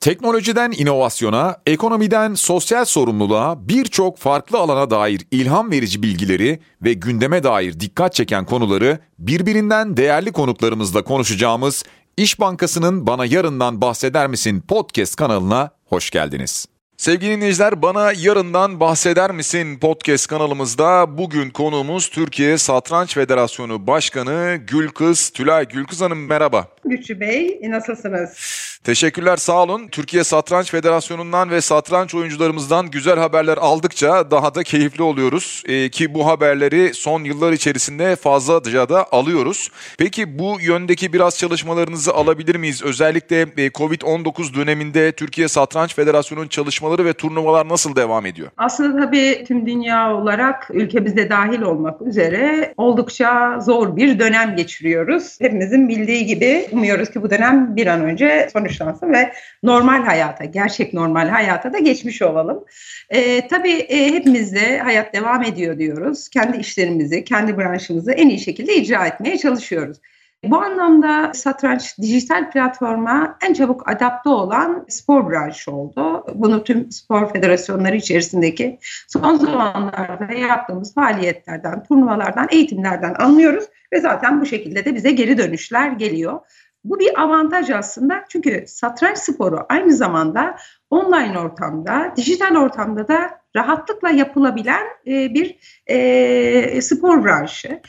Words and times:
Teknolojiden 0.00 0.72
inovasyona, 0.76 1.56
ekonomiden 1.66 2.34
sosyal 2.34 2.84
sorumluluğa 2.84 3.68
birçok 3.68 4.18
farklı 4.18 4.58
alana 4.58 4.90
dair 4.90 5.22
ilham 5.30 5.70
verici 5.70 6.02
bilgileri 6.02 6.60
ve 6.82 6.92
gündeme 6.92 7.42
dair 7.42 7.80
dikkat 7.80 8.14
çeken 8.14 8.44
konuları 8.44 8.98
birbirinden 9.18 9.96
değerli 9.96 10.32
konuklarımızla 10.32 11.04
konuşacağımız 11.04 11.84
İş 12.16 12.40
Bankası'nın 12.40 13.06
Bana 13.06 13.26
Yarından 13.26 13.80
Bahseder 13.80 14.26
Misin 14.26 14.60
podcast 14.60 15.16
kanalına 15.16 15.70
hoş 15.84 16.10
geldiniz. 16.10 16.66
Sevgili 16.98 17.30
dinleyiciler 17.30 17.82
bana 17.82 18.12
yarından 18.12 18.80
bahseder 18.80 19.30
misin 19.30 19.78
podcast 19.78 20.26
kanalımızda 20.26 21.18
bugün 21.18 21.50
konuğumuz 21.50 22.08
Türkiye 22.08 22.58
Satranç 22.58 23.14
Federasyonu 23.14 23.86
Başkanı 23.86 24.60
Gülkız 24.66 25.30
Tülay. 25.30 25.68
Gülkız 25.68 26.00
Hanım 26.00 26.26
merhaba. 26.26 26.68
Güçlü 26.84 27.20
Bey 27.20 27.60
nasılsınız? 27.62 28.30
Teşekkürler 28.84 29.36
sağ 29.36 29.62
olun. 29.62 29.88
Türkiye 29.88 30.24
Satranç 30.24 30.70
Federasyonu'ndan 30.70 31.50
ve 31.50 31.60
satranç 31.60 32.14
oyuncularımızdan 32.14 32.90
güzel 32.90 33.18
haberler 33.18 33.56
aldıkça 33.56 34.30
daha 34.30 34.54
da 34.54 34.62
keyifli 34.62 35.02
oluyoruz. 35.02 35.62
Ee, 35.66 35.88
ki 35.88 36.14
bu 36.14 36.26
haberleri 36.26 36.94
son 36.94 37.24
yıllar 37.24 37.52
içerisinde 37.52 38.16
fazlaca 38.16 38.88
da 38.88 39.12
alıyoruz. 39.12 39.70
Peki 39.98 40.38
bu 40.38 40.58
yöndeki 40.60 41.12
biraz 41.12 41.38
çalışmalarınızı 41.38 42.14
alabilir 42.14 42.56
miyiz? 42.56 42.82
Özellikle 42.82 43.40
e, 43.40 43.68
Covid-19 43.68 44.54
döneminde 44.54 45.12
Türkiye 45.12 45.48
Satranç 45.48 45.94
Federasyonu'nun 45.94 46.48
çalışmaları 46.48 46.87
ve 47.04 47.12
turnuvalar 47.12 47.68
nasıl 47.68 47.96
devam 47.96 48.26
ediyor? 48.26 48.48
Aslında 48.56 49.00
tabii 49.00 49.44
tüm 49.48 49.66
dünya 49.66 50.14
olarak 50.14 50.68
ülkemizde 50.72 51.30
dahil 51.30 51.62
olmak 51.62 52.02
üzere 52.02 52.74
oldukça 52.76 53.60
zor 53.60 53.96
bir 53.96 54.18
dönem 54.18 54.56
geçiriyoruz. 54.56 55.38
Hepimizin 55.40 55.88
bildiği 55.88 56.26
gibi 56.26 56.68
umuyoruz 56.72 57.10
ki 57.10 57.22
bu 57.22 57.30
dönem 57.30 57.76
bir 57.76 57.86
an 57.86 58.00
önce 58.00 58.48
sonuçlansın 58.52 59.12
ve 59.12 59.32
normal 59.62 60.04
hayata, 60.04 60.44
gerçek 60.44 60.92
normal 60.92 61.28
hayata 61.28 61.72
da 61.72 61.78
geçmiş 61.78 62.22
olalım. 62.22 62.64
E, 63.10 63.48
tabii 63.48 63.72
e, 63.72 64.12
hepimiz 64.12 64.54
de 64.54 64.78
hayat 64.78 65.14
devam 65.14 65.42
ediyor 65.42 65.78
diyoruz. 65.78 66.28
Kendi 66.28 66.56
işlerimizi, 66.56 67.24
kendi 67.24 67.58
branşımızı 67.58 68.12
en 68.12 68.28
iyi 68.28 68.38
şekilde 68.38 68.76
icra 68.76 69.06
etmeye 69.06 69.38
çalışıyoruz. 69.38 69.98
Bu 70.44 70.56
anlamda 70.62 71.34
satranç 71.34 71.98
dijital 71.98 72.50
platforma 72.50 73.38
en 73.48 73.52
çabuk 73.52 73.88
adapte 73.88 74.28
olan 74.28 74.84
spor 74.88 75.30
branşı 75.30 75.72
oldu. 75.72 76.24
Bunu 76.34 76.64
tüm 76.64 76.92
spor 76.92 77.32
federasyonları 77.32 77.96
içerisindeki 77.96 78.78
son 79.08 79.36
zamanlarda 79.36 80.32
yaptığımız 80.32 80.94
faaliyetlerden, 80.94 81.82
turnuvalardan, 81.82 82.48
eğitimlerden 82.50 83.14
anlıyoruz 83.18 83.64
ve 83.92 84.00
zaten 84.00 84.40
bu 84.40 84.46
şekilde 84.46 84.84
de 84.84 84.94
bize 84.94 85.10
geri 85.10 85.38
dönüşler 85.38 85.90
geliyor. 85.90 86.40
Bu 86.84 86.98
bir 86.98 87.22
avantaj 87.22 87.70
aslında 87.70 88.24
çünkü 88.28 88.64
satranç 88.66 89.18
sporu 89.18 89.66
aynı 89.68 89.92
zamanda 89.92 90.56
online 90.90 91.38
ortamda, 91.38 92.12
dijital 92.16 92.56
ortamda 92.56 93.08
da 93.08 93.38
rahatlıkla 93.56 94.10
yapılabilen 94.10 94.86
e, 95.06 95.34
bir 95.34 95.58
e, 95.86 96.82
spor 96.82 97.24
branşı. 97.24 97.80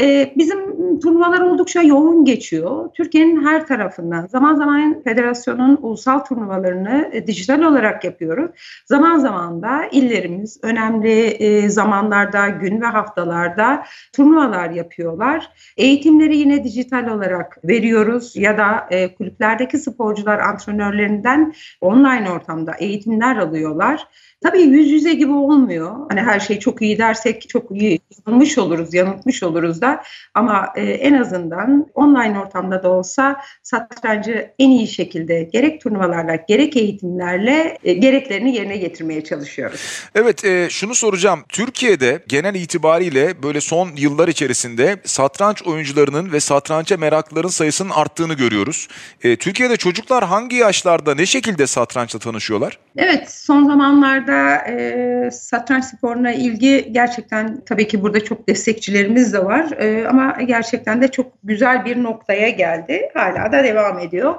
E, 0.00 0.32
bizim 0.36 0.58
turnuvalar 1.00 1.40
oldukça 1.40 1.82
yoğun 1.82 2.24
geçiyor. 2.24 2.90
Türkiye'nin 2.94 3.44
her 3.44 3.66
tarafından 3.66 4.26
zaman 4.26 4.54
zaman 4.54 5.02
federasyonun 5.02 5.78
ulusal 5.82 6.18
turnuvalarını 6.18 7.10
e, 7.12 7.26
dijital 7.26 7.62
olarak 7.62 8.04
yapıyoruz. 8.04 8.50
Zaman 8.86 9.18
zaman 9.18 9.62
da 9.62 9.86
illerimiz 9.92 10.58
önemli 10.62 11.20
e, 11.20 11.68
zamanlarda, 11.68 12.48
gün 12.48 12.80
ve 12.80 12.86
haftalarda 12.86 13.84
turnuvalar 14.12 14.70
yapıyorlar. 14.70 15.48
Eğitimleri 15.76 16.36
yine 16.36 16.64
dijital 16.64 17.08
olarak 17.08 17.58
veriyoruz 17.64 18.36
ya 18.36 18.58
da 18.58 18.86
e, 18.90 19.14
kulüplerdeki 19.14 19.78
sporcular 19.78 20.38
antrenörlerinden 20.38 21.54
online 21.80 22.30
ortamda 22.30 22.45
eğitimler 22.78 23.36
alıyorlar. 23.36 24.06
Tabii 24.42 24.62
yüz 24.62 24.90
yüze 24.90 25.14
gibi 25.14 25.32
olmuyor. 25.32 25.96
Hani 26.08 26.20
her 26.20 26.40
şey 26.40 26.58
çok 26.58 26.82
iyi 26.82 26.98
dersek 26.98 27.48
çok 27.48 27.70
iyi 27.70 28.00
yanılmış 28.26 28.58
oluruz, 28.58 28.94
yanıltmış 28.94 29.42
oluruz 29.42 29.80
da. 29.80 30.02
Ama 30.34 30.72
e, 30.76 30.82
en 30.82 31.14
azından 31.14 31.86
online 31.94 32.40
ortamda 32.40 32.82
da 32.82 32.90
olsa 32.90 33.36
satrancı 33.62 34.50
en 34.58 34.70
iyi 34.70 34.88
şekilde 34.88 35.42
gerek 35.42 35.80
turnuvalarla 35.80 36.36
gerek 36.48 36.76
eğitimlerle 36.76 37.78
e, 37.84 37.92
gereklerini 37.92 38.56
yerine 38.56 38.76
getirmeye 38.76 39.24
çalışıyoruz. 39.24 40.08
Evet 40.14 40.44
e, 40.44 40.68
şunu 40.70 40.94
soracağım. 40.94 41.40
Türkiye'de 41.48 42.22
genel 42.28 42.54
itibariyle 42.54 43.42
böyle 43.42 43.60
son 43.60 43.90
yıllar 43.96 44.28
içerisinde 44.28 44.96
satranç 45.04 45.62
oyuncularının 45.62 46.32
ve 46.32 46.40
satranca 46.40 46.96
meraklıların 46.96 47.48
sayısının 47.48 47.90
arttığını 47.90 48.34
görüyoruz. 48.34 48.88
E, 49.24 49.36
Türkiye'de 49.36 49.76
çocuklar 49.76 50.24
hangi 50.24 50.56
yaşlarda 50.56 51.14
ne 51.14 51.26
şekilde 51.26 51.66
satrançla 51.66 52.18
tanışıyorlar? 52.36 52.78
Evet 52.96 53.30
son 53.30 53.66
zamanlarda 53.66 54.56
e, 54.68 55.30
satranç 55.30 55.84
sporuna 55.84 56.32
ilgi 56.32 56.88
gerçekten 56.92 57.60
tabii 57.66 57.88
ki 57.88 58.02
burada 58.02 58.24
çok 58.24 58.48
destekçilerimiz 58.48 59.32
de 59.32 59.44
var 59.44 59.70
e, 59.70 60.08
ama 60.08 60.36
gerçekten 60.46 61.02
de 61.02 61.08
çok 61.08 61.32
güzel 61.44 61.84
bir 61.84 62.02
noktaya 62.02 62.50
geldi. 62.50 63.10
Hala 63.14 63.52
da 63.52 63.64
devam 63.64 63.98
ediyor. 63.98 64.34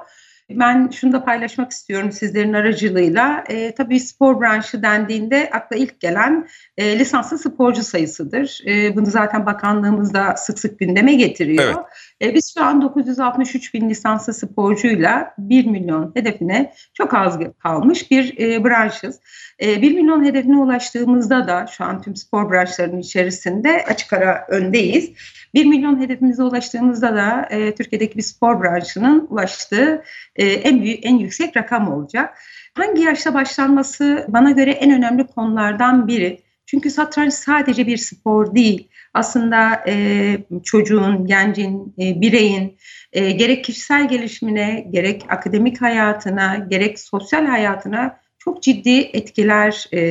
Ben 0.50 0.90
şunu 0.90 1.14
da 1.14 1.24
paylaşmak 1.24 1.72
istiyorum 1.72 2.12
sizlerin 2.12 2.54
aracılığıyla. 2.54 3.44
E, 3.50 3.76
tabii 3.76 4.00
spor 4.00 4.42
branşı 4.42 4.84
dendiğinde 4.84 5.50
akla 5.54 5.76
ilk 5.76 6.00
gelen 6.00 6.48
e, 6.78 7.00
lisanslı 7.00 7.38
sporcu 7.38 7.84
sayısıdır. 7.84 8.62
E, 8.68 8.96
bunu 8.96 9.06
zaten 9.06 9.46
bakanlığımız 9.46 10.14
da 10.14 10.36
sık 10.38 10.60
sık 10.60 10.80
gündeme 10.80 11.14
getiriyor. 11.14 11.74
Evet. 12.22 12.32
E, 12.32 12.36
biz 12.36 12.54
şu 12.54 12.64
an 12.64 12.82
963 12.82 13.74
bin 13.74 13.90
lisanslı 13.90 14.34
sporcuyla 14.34 15.34
1 15.38 15.66
milyon 15.66 16.12
hedefine 16.16 16.74
çok 16.94 17.14
az 17.14 17.40
kalmış 17.64 18.12
bir 18.12 18.40
e, 18.40 18.64
branşız. 18.64 19.20
E, 19.62 19.82
1 19.82 19.96
milyon 19.96 20.26
hedefine 20.26 20.58
ulaştığımızda 20.58 21.48
da 21.48 21.68
şu 21.68 21.84
an 21.84 22.02
tüm 22.02 22.16
spor 22.16 22.52
branşlarının 22.52 23.00
içerisinde 23.00 23.86
açık 23.88 24.14
ara 24.14 24.46
öndeyiz. 24.50 25.12
1 25.58 25.66
milyon 25.66 26.02
hedefimize 26.02 26.44
ulaştığımızda 26.44 27.16
da 27.16 27.48
e, 27.50 27.76
Türkiye'deki 27.76 28.18
bir 28.18 28.24
spor 28.24 28.64
branşının 28.64 29.28
ulaştığı 29.30 30.04
e, 30.36 30.46
en 30.46 30.82
büyük, 30.82 31.06
en 31.06 31.18
yüksek 31.18 31.58
rakam 31.58 31.94
olacak. 31.94 32.38
Hangi 32.74 33.02
yaşta 33.02 33.34
başlanması 33.34 34.26
bana 34.28 34.52
göre 34.52 34.72
en 34.72 34.92
önemli 34.92 35.28
konulardan 35.28 36.08
biri. 36.08 36.42
Çünkü 36.66 36.90
satranç 36.90 37.34
sadece 37.34 37.88
bir 37.88 37.98
spor 37.98 38.56
değil. 38.56 38.88
Aslında 39.14 39.84
e, 39.88 40.38
çocuğun, 40.64 41.26
gencin, 41.26 41.96
e, 42.00 42.22
bireyin 42.22 42.78
e, 43.14 43.32
gerek 43.32 43.64
kişisel 43.64 44.10
gelişimine, 44.10 44.88
gerek 44.92 45.26
akademik 45.30 45.82
hayatına, 45.82 46.56
gerek 46.70 47.00
sosyal 47.00 47.46
hayatına 47.46 48.20
çok 48.48 48.64
ciddi 48.64 49.00
etkiler 49.14 49.86
e, 49.94 50.02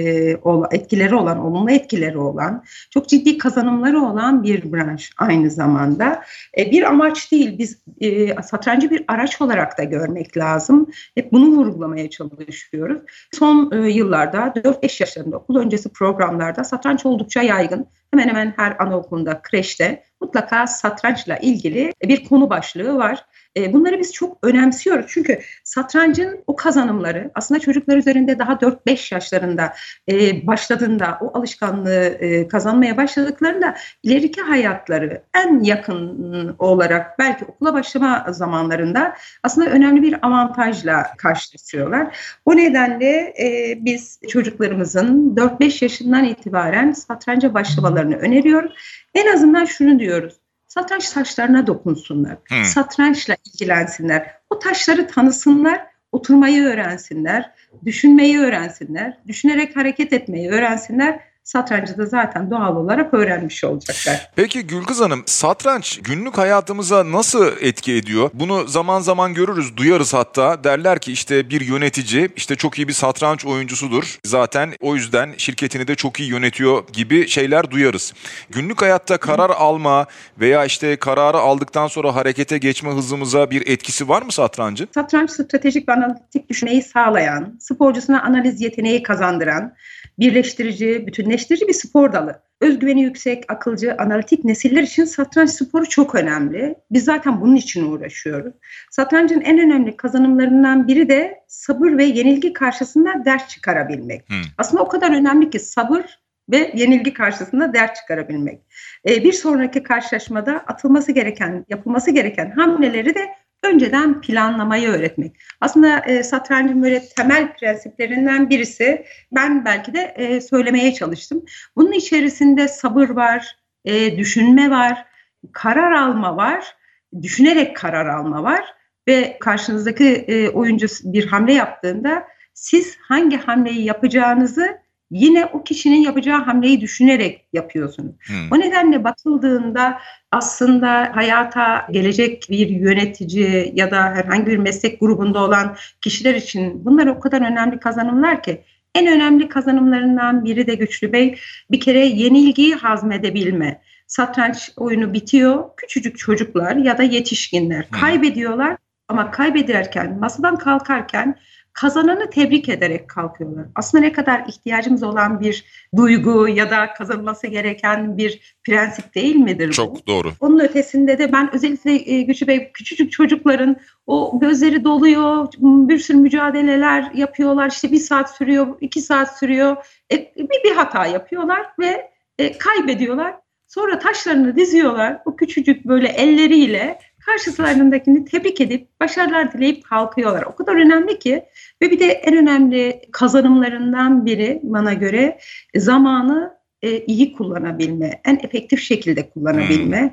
etkileri 0.71 1.15
olan, 1.15 1.39
olumlu 1.39 1.71
etkileri 1.71 2.19
olan, 2.19 2.65
çok 2.91 3.09
ciddi 3.09 3.39
kazanımları 3.39 4.01
olan 4.01 4.43
bir 4.43 4.73
branş 4.73 5.11
aynı 5.19 5.51
zamanda. 5.51 6.23
E, 6.59 6.71
bir 6.71 6.83
amaç 6.83 7.33
değil, 7.33 7.59
biz 7.59 7.79
e, 8.01 8.43
satrancı 8.43 8.91
bir 8.91 9.05
araç 9.09 9.41
olarak 9.41 9.79
da 9.79 9.85
görmek 9.85 10.37
lazım. 10.37 10.87
Hep 11.15 11.33
bunu 11.33 11.47
vurgulamaya 11.47 12.11
çalışıyoruz. 12.11 13.03
Son 13.33 13.73
e, 13.73 13.91
yıllarda 13.91 14.39
4-5 14.39 15.03
yaşlarında 15.03 15.37
okul 15.37 15.57
öncesi 15.57 15.89
programlarda 15.89 16.65
satranç 16.65 17.07
oldukça 17.07 17.43
yaygın. 17.43 17.87
Hemen 18.11 18.29
hemen 18.29 18.55
her 18.57 18.77
anaokulunda, 18.79 19.43
kreşte 19.43 20.03
mutlaka 20.21 20.67
satrançla 20.67 21.37
ilgili 21.37 21.93
bir 22.03 22.25
konu 22.25 22.51
başlığı 22.51 22.97
var. 22.97 23.25
E, 23.57 23.73
bunları 23.73 23.99
biz 23.99 24.13
çok 24.13 24.39
önemsiyoruz. 24.43 25.07
Çünkü 25.09 25.41
satrancın 25.65 26.45
o 26.47 26.57
kazanımları 26.57 27.31
aslında 27.35 27.61
çocuklar 27.61 27.97
üzerinde 27.97 28.39
daha 28.39 28.53
4-5 28.53 29.15
yaşlarında 29.15 29.73
e, 30.11 30.47
başladığında 30.47 31.19
o 31.21 31.39
alışkanlığı 31.39 32.05
e, 32.05 32.49
kazanmaya 32.49 32.97
başladıklarında 32.97 33.77
ileriki 34.03 34.41
hayatları 34.41 35.23
en 35.35 35.63
yakın 35.63 36.57
olarak 36.59 37.19
belki 37.19 37.45
okula 37.45 37.75
başlama 37.75 38.27
zamanlarında 38.31 39.17
aslında 39.43 39.71
önemli 39.71 40.03
bir 40.03 40.27
avantajla 40.27 41.07
karşılaşıyorlar. 41.19 42.17
O 42.45 42.57
nedenle 42.57 43.35
biz 43.81 44.21
çocuklarımızın 44.29 45.37
4-5 45.37 45.85
yaşından 45.85 46.25
itibaren 46.25 46.93
satranca 46.93 47.55
başlamalarını 47.97 48.17
öneriyoruz. 48.17 48.73
En 49.15 49.35
azından 49.35 49.65
şunu 49.65 49.99
diyoruz 49.99 50.35
satranç 50.69 51.11
taşlarına 51.11 51.67
dokunsunlar. 51.67 52.37
Hmm. 52.49 52.65
Satrançla 52.65 53.37
ilgilensinler. 53.45 54.31
O 54.51 54.59
taşları 54.59 55.07
tanısınlar, 55.07 55.81
oturmayı 56.13 56.63
öğrensinler, 56.63 57.51
düşünmeyi 57.85 58.39
öğrensinler, 58.39 59.19
düşünerek 59.27 59.77
hareket 59.77 60.13
etmeyi 60.13 60.51
öğrensinler. 60.51 61.21
Satrancı 61.47 61.99
da 61.99 62.07
zaten 62.07 62.51
doğal 62.51 62.77
olarak 62.77 63.15
öğrenmiş 63.15 63.65
olacaklar. 63.65 64.31
Peki 64.37 64.67
Gülkız 64.67 65.01
Hanım 65.01 65.23
satranç 65.27 66.01
günlük 66.03 66.39
hayatımıza 66.39 67.13
nasıl 67.13 67.53
etki 67.61 67.93
ediyor? 67.93 68.31
Bunu 68.35 68.69
zaman 68.69 69.01
zaman 69.01 69.35
görürüz, 69.35 69.77
duyarız 69.77 70.15
hatta. 70.15 70.65
Derler 70.65 70.99
ki 70.99 71.13
işte 71.13 71.51
bir 71.51 71.61
yönetici 71.61 72.29
işte 72.37 72.57
çok 72.57 72.79
iyi 72.79 72.89
bir 72.89 72.93
satranç 72.93 73.47
oyuncusudur. 73.47 74.19
Zaten 74.25 74.73
o 74.81 74.95
yüzden 74.95 75.35
şirketini 75.37 75.89
de 75.89 75.95
çok 75.95 76.21
iyi 76.21 76.31
yönetiyor 76.31 76.89
gibi 76.93 77.29
şeyler 77.29 77.71
duyarız. 77.71 78.13
Günlük 78.51 78.83
hayatta 78.83 79.17
karar 79.17 79.51
alma 79.51 80.07
veya 80.41 80.65
işte 80.65 80.97
kararı 80.97 81.39
aldıktan 81.39 81.87
sonra 81.87 82.15
harekete 82.15 82.59
geçme 82.59 82.91
hızımıza 82.91 83.51
bir 83.51 83.67
etkisi 83.67 84.09
var 84.09 84.23
mı 84.23 84.33
satrancın? 84.33 84.89
Satranç 84.95 85.31
stratejik 85.31 85.89
ve 85.89 85.93
analitik 85.93 86.51
düşünmeyi 86.51 86.83
sağlayan, 86.83 87.57
sporcusuna 87.61 88.23
analiz 88.23 88.61
yeteneği 88.61 89.03
kazandıran, 89.03 89.75
birleştirici, 90.19 91.07
bütünleştirici 91.07 91.69
bir 91.69 91.73
spor 91.73 92.13
dalı. 92.13 92.43
Özgüveni 92.61 93.03
yüksek, 93.03 93.45
akılcı, 93.49 93.95
analitik 93.99 94.45
nesiller 94.45 94.83
için 94.83 95.05
satranç 95.05 95.51
sporu 95.51 95.89
çok 95.89 96.15
önemli. 96.15 96.75
Biz 96.91 97.05
zaten 97.05 97.41
bunun 97.41 97.57
için 97.57 97.93
uğraşıyoruz. 97.93 98.55
Satrancın 98.91 99.41
en 99.41 99.59
önemli 99.59 99.97
kazanımlarından 99.97 100.89
biri 100.89 101.09
de 101.09 101.41
sabır 101.49 101.99
ve 101.99 102.05
yenilgi 102.05 102.53
karşısında 102.53 103.25
ders 103.25 103.49
çıkarabilmek. 103.49 104.29
Hmm. 104.29 104.43
Aslında 104.59 104.83
o 104.83 104.89
kadar 104.89 105.11
önemli 105.11 105.51
ki 105.51 105.61
sabır 105.61 106.05
ve 106.51 106.73
yenilgi 106.75 107.13
karşısında 107.13 107.75
ders 107.75 107.95
çıkarabilmek. 107.95 108.61
Ee, 109.09 109.25
bir 109.25 109.33
sonraki 109.33 109.83
karşılaşmada 109.83 110.53
atılması 110.53 111.13
gereken, 111.13 111.65
yapılması 111.69 112.11
gereken 112.11 112.51
hamleleri 112.51 113.15
de 113.15 113.29
önceden 113.67 114.21
planlamayı 114.21 114.89
öğretmek. 114.89 115.37
Aslında 115.61 115.99
e, 115.99 116.23
satrancın 116.23 116.83
böyle 116.83 117.09
temel 117.17 117.53
prensiplerinden 117.53 118.51
birisi 118.51 119.07
ben 119.33 119.65
belki 119.65 119.95
de 119.95 120.01
e, 120.01 120.41
söylemeye 120.41 120.95
çalıştım. 120.95 121.45
Bunun 121.77 121.93
içerisinde 121.93 122.69
sabır 122.69 123.09
var, 123.09 123.57
e, 123.85 124.19
düşünme 124.19 124.71
var, 124.71 125.05
karar 125.53 125.93
alma 125.93 126.37
var, 126.37 126.77
düşünerek 127.23 127.77
karar 127.77 128.07
alma 128.07 128.43
var 128.43 128.75
ve 129.09 129.37
karşınızdaki 129.41 130.09
e, 130.09 130.49
oyuncu 130.49 130.87
bir 131.05 131.27
hamle 131.27 131.53
yaptığında 131.53 132.27
siz 132.55 132.97
hangi 133.01 133.37
hamleyi 133.37 133.85
yapacağınızı 133.85 134.79
yine 135.11 135.47
o 135.47 135.65
kişinin 135.65 135.97
yapacağı 135.97 136.45
hamleyi 136.45 136.81
düşünerek 136.81 137.45
yapıyorsunuz. 137.53 138.15
Hmm. 138.27 138.53
O 138.53 138.61
nedenle 138.61 139.05
bakıldığında 139.05 139.99
aslında 140.33 141.11
hayata 141.15 141.87
gelecek 141.91 142.47
bir 142.51 142.69
yönetici 142.69 143.73
ya 143.75 143.91
da 143.91 144.03
herhangi 144.03 144.47
bir 144.47 144.57
meslek 144.57 145.01
grubunda 145.01 145.45
olan 145.45 145.77
kişiler 146.01 146.35
için 146.35 146.85
bunlar 146.85 147.07
o 147.07 147.21
kadar 147.21 147.41
önemli 147.41 147.81
kazanımlar 147.81 148.43
ki 148.43 148.63
en 148.95 149.07
önemli 149.07 149.49
kazanımlarından 149.49 150.45
biri 150.45 150.67
de 150.67 150.75
Güçlü 150.75 151.13
Bey 151.13 151.39
bir 151.71 151.81
kere 151.81 152.07
yenilgiyi 152.07 152.75
hazmedebilme. 152.75 153.81
Satranç 154.07 154.71
oyunu 154.77 155.13
bitiyor. 155.13 155.65
Küçücük 155.77 156.19
çocuklar 156.19 156.77
ya 156.77 156.99
da 156.99 157.03
yetişkinler 157.03 157.91
kaybediyorlar 157.91 158.77
ama 159.09 159.31
kaybederken 159.31 160.19
masadan 160.19 160.57
kalkarken 160.57 161.37
kazananı 161.77 162.31
tebrik 162.31 162.69
ederek 162.69 163.09
kalkıyorlar. 163.09 163.67
Aslında 163.75 164.05
ne 164.05 164.13
kadar 164.13 164.45
ihtiyacımız 164.49 165.03
olan 165.03 165.41
bir 165.41 165.65
duygu 165.97 166.49
ya 166.49 166.71
da 166.71 166.93
kazanılması 166.93 167.47
gereken 167.47 168.17
bir 168.17 168.57
prensip 168.65 169.15
değil 169.15 169.37
midir 169.37 169.69
bu? 169.69 169.73
Çok 169.73 170.07
doğru. 170.07 170.33
Onun 170.41 170.59
ötesinde 170.59 171.19
de 171.19 171.33
ben 171.33 171.55
özellikle 171.55 172.13
e, 172.13 172.23
Güçlü 172.23 172.47
Bey 172.47 172.71
küçücük 172.73 173.13
çocukların 173.13 173.77
o 174.07 174.41
gözleri 174.41 174.85
doluyor, 174.85 175.49
bir 175.59 175.99
sürü 175.99 176.17
mücadeleler 176.17 177.11
yapıyorlar. 177.15 177.71
İşte 177.71 177.93
bir 177.93 178.01
saat 178.01 178.37
sürüyor, 178.37 178.77
iki 178.81 179.01
saat 179.01 179.39
sürüyor. 179.39 179.77
E, 180.13 180.17
bir, 180.37 180.71
bir 180.71 180.77
hata 180.77 181.07
yapıyorlar 181.07 181.67
ve 181.79 182.11
e, 182.39 182.59
kaybediyorlar. 182.59 183.35
Sonra 183.67 183.99
taşlarını 183.99 184.57
diziyorlar. 184.57 185.19
O 185.25 185.37
küçücük 185.37 185.85
böyle 185.85 186.09
elleriyle 186.09 186.99
karşılarındakini 187.27 188.25
tebrik 188.25 188.61
edip 188.61 189.01
başarılar 189.01 189.53
dileyip 189.53 189.85
kalkıyorlar. 189.85 190.43
O 190.43 190.55
kadar 190.55 190.75
önemli 190.75 191.19
ki 191.19 191.45
ve 191.83 191.91
bir 191.91 191.99
de 191.99 192.07
en 192.07 192.37
önemli 192.37 193.01
kazanımlarından 193.13 194.27
biri 194.27 194.61
bana 194.63 194.93
göre 194.93 195.39
zamanı 195.77 196.57
e, 196.83 197.05
iyi 197.05 197.33
kullanabilme, 197.33 198.21
en 198.25 198.37
efektif 198.37 198.83
şekilde 198.83 199.31
kullanabilme. 199.31 200.03
Hmm 200.03 200.11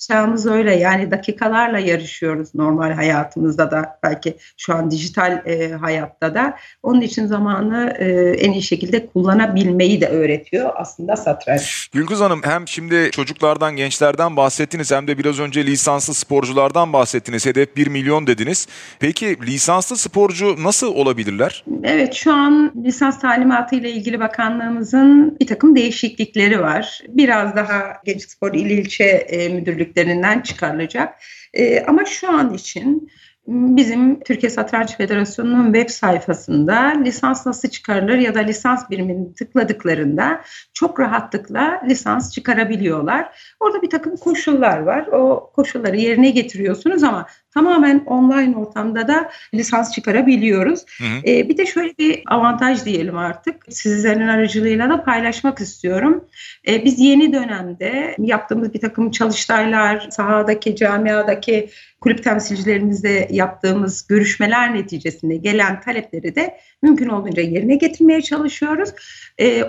çağımız 0.00 0.46
öyle 0.46 0.74
yani 0.76 1.10
dakikalarla 1.10 1.78
yarışıyoruz 1.78 2.54
normal 2.54 2.92
hayatımızda 2.92 3.70
da 3.70 3.98
belki 4.02 4.36
şu 4.56 4.74
an 4.74 4.90
dijital 4.90 5.42
e, 5.46 5.72
hayatta 5.72 6.34
da 6.34 6.56
onun 6.82 7.00
için 7.00 7.26
zamanı 7.26 7.94
e, 7.98 8.30
en 8.30 8.52
iyi 8.52 8.62
şekilde 8.62 9.06
kullanabilmeyi 9.06 10.00
de 10.00 10.08
öğretiyor 10.08 10.70
aslında 10.74 11.16
satranç. 11.16 11.88
Gülkız 11.92 12.20
Hanım 12.20 12.40
hem 12.44 12.68
şimdi 12.68 13.10
çocuklardan 13.10 13.76
gençlerden 13.76 14.36
bahsettiniz 14.36 14.92
hem 14.92 15.08
de 15.08 15.18
biraz 15.18 15.40
önce 15.40 15.66
lisanslı 15.66 16.14
sporculardan 16.14 16.92
bahsettiniz 16.92 17.46
hedef 17.46 17.76
1 17.76 17.86
milyon 17.86 18.26
dediniz. 18.26 18.68
Peki 19.00 19.36
lisanslı 19.46 19.96
sporcu 19.96 20.62
nasıl 20.62 20.94
olabilirler? 20.94 21.64
Evet 21.84 22.14
şu 22.14 22.32
an 22.32 22.72
lisans 22.84 23.20
talimatı 23.20 23.76
ile 23.76 23.90
ilgili 23.90 24.20
bakanlığımızın 24.20 25.36
bir 25.40 25.46
takım 25.46 25.76
değişiklikleri 25.76 26.60
var. 26.60 27.00
Biraz 27.08 27.56
daha 27.56 27.96
Genç 28.04 28.22
Spor 28.28 28.54
İl 28.54 28.70
İlçe 28.70 29.04
e, 29.04 29.48
Müdürlük 29.48 29.85
kulüplerinden 29.86 30.40
çıkarılacak. 30.40 31.14
E, 31.54 31.80
ama 31.80 32.04
şu 32.04 32.32
an 32.32 32.54
için 32.54 33.10
bizim 33.48 34.20
Türkiye 34.20 34.50
Satranç 34.50 34.96
Federasyonu'nun 34.96 35.72
web 35.72 35.88
sayfasında 35.88 36.74
lisans 37.04 37.46
nasıl 37.46 37.68
çıkarılır 37.68 38.18
ya 38.18 38.34
da 38.34 38.40
lisans 38.40 38.90
birimini 38.90 39.34
tıkladıklarında 39.34 40.40
çok 40.74 41.00
rahatlıkla 41.00 41.80
lisans 41.88 42.32
çıkarabiliyorlar. 42.32 43.54
Orada 43.60 43.82
bir 43.82 43.90
takım 43.90 44.16
koşullar 44.16 44.78
var. 44.78 45.06
O 45.06 45.50
koşulları 45.56 45.96
yerine 45.96 46.30
getiriyorsunuz 46.30 47.02
ama 47.02 47.26
tamamen 47.56 48.04
online 48.06 48.56
ortamda 48.56 49.08
da 49.08 49.30
lisans 49.54 49.92
çıkarabiliyoruz. 49.92 50.84
Hı 50.98 51.04
hı. 51.04 51.18
Ee, 51.26 51.48
bir 51.48 51.56
de 51.56 51.66
şöyle 51.66 51.98
bir 51.98 52.22
avantaj 52.26 52.84
diyelim 52.84 53.18
artık. 53.18 53.56
Sizlerin 53.68 54.28
aracılığıyla 54.28 54.88
da 54.90 55.04
paylaşmak 55.04 55.60
istiyorum. 55.60 56.24
Ee, 56.68 56.84
biz 56.84 57.00
yeni 57.00 57.32
dönemde 57.32 58.16
yaptığımız 58.18 58.74
bir 58.74 58.80
takım 58.80 59.10
çalıştaylar, 59.10 60.08
sahadaki, 60.10 60.76
camiadaki 60.76 61.70
kulüp 62.00 62.24
temsilcilerimizle 62.24 63.28
yaptığımız 63.30 64.06
görüşmeler 64.06 64.74
neticesinde 64.74 65.36
gelen 65.36 65.80
talepleri 65.80 66.34
de 66.34 66.56
mümkün 66.82 67.08
olduğunca 67.08 67.42
yerine 67.42 67.76
getirmeye 67.76 68.22
çalışıyoruz. 68.22 68.90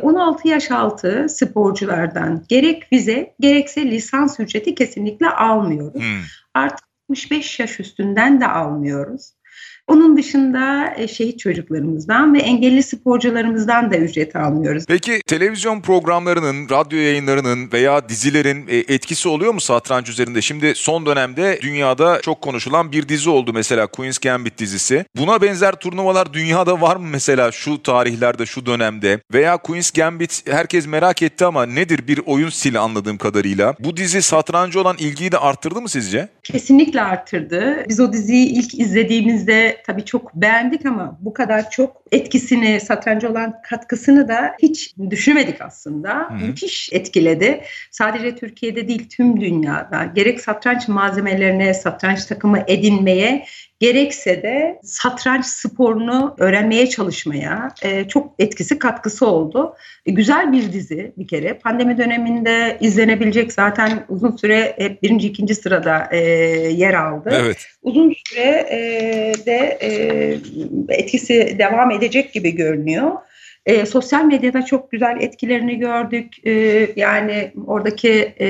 16 0.02 0.48
ee, 0.48 0.52
yaş 0.52 0.72
altı 0.72 1.26
sporculardan 1.30 2.46
gerek 2.50 2.92
vize 2.92 3.34
gerekse 3.40 3.86
lisans 3.86 4.40
ücreti 4.40 4.76
kesinlikle 4.76 5.30
almıyoruz. 5.30 6.02
Hmm. 6.02 6.22
Artık 6.54 6.87
65 7.10 7.60
yaş 7.60 7.80
üstünden 7.80 8.42
de 8.42 8.48
almıyoruz. 8.48 9.37
Onun 9.88 10.18
dışında 10.18 10.94
e, 10.98 11.08
şehit 11.08 11.40
çocuklarımızdan 11.40 12.34
ve 12.34 12.40
engelli 12.40 12.84
sporcularımızdan 12.84 13.92
da 13.92 13.98
ücret 13.98 14.36
almıyoruz. 14.36 14.84
Peki 14.88 15.22
televizyon 15.28 15.82
programlarının, 15.82 16.70
radyo 16.70 17.00
yayınlarının 17.00 17.72
veya 17.74 18.10
dizilerin 18.10 18.68
e, 18.68 18.78
etkisi 18.78 19.30
oluyor 19.30 19.54
mu 19.54 19.62
satranç 19.62 20.10
üzerinde? 20.10 20.42
Şimdi 20.42 20.76
son 20.76 21.06
dönemde 21.06 21.60
dünyada 21.62 22.22
çok 22.22 22.42
konuşulan 22.42 22.92
bir 22.92 23.10
dizi 23.10 23.30
oldu 23.30 23.54
mesela 23.54 23.88
Queen's 23.88 24.18
Gambit 24.18 24.58
dizisi. 24.58 25.06
Buna 25.16 25.42
benzer 25.42 25.72
turnuvalar 25.72 26.34
dünyada 26.34 26.82
var 26.82 26.96
mı 26.96 27.08
mesela 27.12 27.52
şu 27.52 27.84
tarihlerde, 27.84 28.46
şu 28.46 28.66
dönemde? 28.66 29.20
Veya 29.34 29.58
Queen's 29.58 29.92
Gambit 29.92 30.44
herkes 30.52 30.88
merak 30.88 31.22
etti 31.22 31.46
ama 31.46 31.66
nedir 31.66 32.08
bir 32.08 32.22
oyun 32.26 32.50
stili 32.50 32.80
anladığım 32.80 33.18
kadarıyla? 33.18 33.76
Bu 33.80 33.98
dizi 33.98 34.22
satrancı 34.22 34.82
olan 34.82 34.96
ilgiyi 35.00 35.32
de 35.32 35.38
arttırdı 35.38 35.82
mı 35.82 35.90
sizce? 35.90 36.30
Kesinlikle 36.44 37.02
arttırdı. 37.02 37.86
Biz 37.90 38.00
o 38.00 38.14
diziyi 38.14 38.48
ilk 38.48 38.80
izlediğimizde 38.80 39.77
tabii 39.86 40.06
çok 40.06 40.36
beğendik 40.36 40.86
ama 40.86 41.18
bu 41.22 41.34
kadar 41.34 41.70
çok 41.70 42.04
etkisini, 42.12 42.80
satrancı 42.80 43.30
olan 43.30 43.62
katkısını 43.70 44.28
da 44.28 44.56
hiç 44.62 44.96
düşünmedik 45.10 45.62
aslında. 45.62 46.30
Hı. 46.30 46.34
Müthiş 46.34 46.90
etkiledi. 46.94 47.62
Sadece 47.92 48.36
Türkiye'de 48.36 48.88
değil 48.88 49.10
tüm 49.10 49.42
dünyada 49.42 50.06
gerek 50.16 50.42
satranç 50.42 50.88
malzemelerine, 50.88 51.74
satranç 51.74 52.26
takımı 52.26 52.60
edinmeye 52.68 53.46
gerekse 53.80 54.44
de 54.44 54.80
satranç 54.84 55.46
sporunu 55.46 56.36
öğrenmeye 56.38 56.90
çalışmaya 56.90 57.68
e, 57.82 58.08
çok 58.08 58.34
etkisi 58.40 58.80
katkısı 58.80 59.28
oldu. 59.28 59.76
E, 60.06 60.12
güzel 60.12 60.52
bir 60.52 60.74
dizi 60.74 61.12
bir 61.18 61.28
kere. 61.28 61.54
Pandemi 61.54 61.98
döneminde 61.98 62.78
izlenebilecek 62.82 63.54
zaten 63.54 64.06
uzun 64.10 64.38
süre 64.38 64.74
hep 64.78 65.04
birinci 65.04 65.28
ikinci 65.28 65.56
sırada 65.56 66.08
e, 66.12 66.20
yer 66.72 66.94
aldı. 66.94 67.30
Evet. 67.34 67.58
Uzun 67.82 68.14
süre 68.26 68.68
e, 68.72 68.78
de 69.46 69.78
e, 69.82 69.90
etkisi 70.90 71.56
devam 71.60 71.92
edecek 71.92 72.34
gibi 72.34 72.56
görünüyor. 72.56 73.12
E, 73.66 73.86
sosyal 73.86 74.24
medyada 74.26 74.66
çok 74.66 74.92
güzel 74.92 75.18
etkilerini 75.22 75.80
gördük. 75.80 76.48
E, 76.48 76.52
yani 76.96 77.52
oradaki 77.68 78.34
e, 78.40 78.48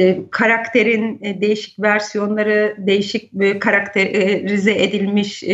e, 0.00 0.18
karakterin 0.30 1.18
e, 1.22 1.40
değişik 1.40 1.80
versiyonları, 1.80 2.76
değişik 2.78 3.30
e, 3.40 3.58
karakterize 3.58 4.74
edilmiş 4.74 5.44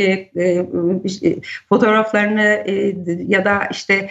fotoğraflarını 1.68 2.64
ya 3.28 3.44
da 3.44 3.68
işte 3.70 4.10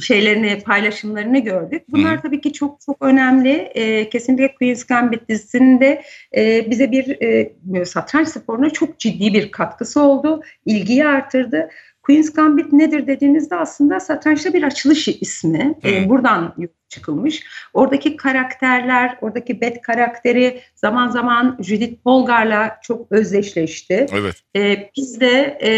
şeylerini, 0.00 0.60
paylaşımlarını 0.60 1.38
gördük. 1.38 1.82
Bunlar 1.88 2.22
tabii 2.22 2.40
ki 2.40 2.52
çok 2.52 2.80
çok 2.80 2.96
önemli. 3.00 3.72
Kesinlikle 4.12 4.54
Queen's 4.54 4.84
Gambit 4.84 5.28
dizisinde 5.28 6.02
bize 6.70 6.92
bir 6.92 7.84
satranç 7.84 8.28
sporuna 8.28 8.70
çok 8.70 8.98
ciddi 8.98 9.34
bir 9.34 9.50
katkısı 9.50 10.02
oldu. 10.02 10.42
İlgiyi 10.66 11.04
artırdı. 11.04 11.68
Queen's 12.02 12.32
Gambit 12.32 12.72
nedir 12.72 13.06
dediğinizde 13.06 13.56
aslında 13.56 14.00
satrançta 14.00 14.52
bir 14.52 14.62
açılış 14.62 15.08
ismi. 15.08 15.74
Ee, 15.84 16.08
buradan 16.08 16.54
çıkılmış. 16.92 17.42
Oradaki 17.74 18.16
karakterler, 18.16 19.18
oradaki 19.20 19.60
Bet 19.60 19.82
karakteri 19.82 20.60
zaman 20.74 21.08
zaman 21.08 21.58
Judith 21.60 22.02
Polgar'la 22.04 22.78
çok 22.82 23.12
özdeşleşti. 23.12 24.06
Evet. 24.12 24.42
Ee, 24.56 24.90
biz 24.96 25.20
de 25.20 25.58
e, 25.62 25.70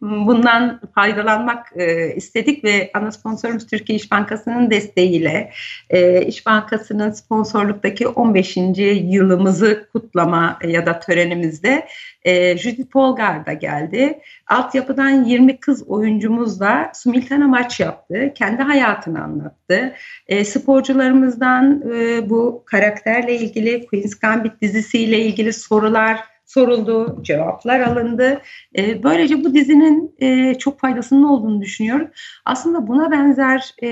bundan 0.00 0.80
faydalanmak 0.94 1.72
e, 1.76 2.14
istedik 2.14 2.64
ve 2.64 2.90
ana 2.94 3.12
sponsorumuz 3.12 3.66
Türkiye 3.66 3.96
İş 3.96 4.10
Bankası'nın 4.10 4.70
desteğiyle 4.70 5.52
e, 5.90 6.22
İş 6.26 6.46
Bankası'nın 6.46 7.10
sponsorluktaki 7.10 8.08
15. 8.08 8.56
yılımızı 9.02 9.88
kutlama 9.92 10.58
ya 10.64 10.86
da 10.86 11.00
törenimizde 11.00 11.88
e, 12.24 12.58
Judith 12.58 12.90
Polgar 12.90 13.46
da 13.46 13.52
geldi. 13.52 14.20
Altyapıdan 14.46 15.24
20 15.24 15.60
kız 15.60 15.82
oyuncumuzla 15.88 16.90
simultane 16.94 17.46
maç 17.46 17.80
yaptı. 17.80 18.32
Kendi 18.34 18.62
hayatını 18.62 19.22
anlattı. 19.22 19.94
E, 20.26 20.44
sporcularımızdan 20.58 21.82
e, 21.94 22.30
bu 22.30 22.62
karakterle 22.66 23.36
ilgili 23.36 23.86
Queen's 23.86 24.14
Gambit 24.14 24.62
dizisiyle 24.62 25.18
ilgili 25.18 25.52
sorular 25.52 26.24
soruldu, 26.48 27.22
cevaplar 27.22 27.80
alındı. 27.80 28.40
E, 28.78 29.02
böylece 29.02 29.44
bu 29.44 29.54
dizinin 29.54 30.14
e, 30.18 30.54
çok 30.54 30.80
faydasının 30.80 31.22
olduğunu 31.22 31.62
düşünüyorum. 31.62 32.08
Aslında 32.44 32.86
buna 32.86 33.10
benzer 33.10 33.74
e, 33.82 33.88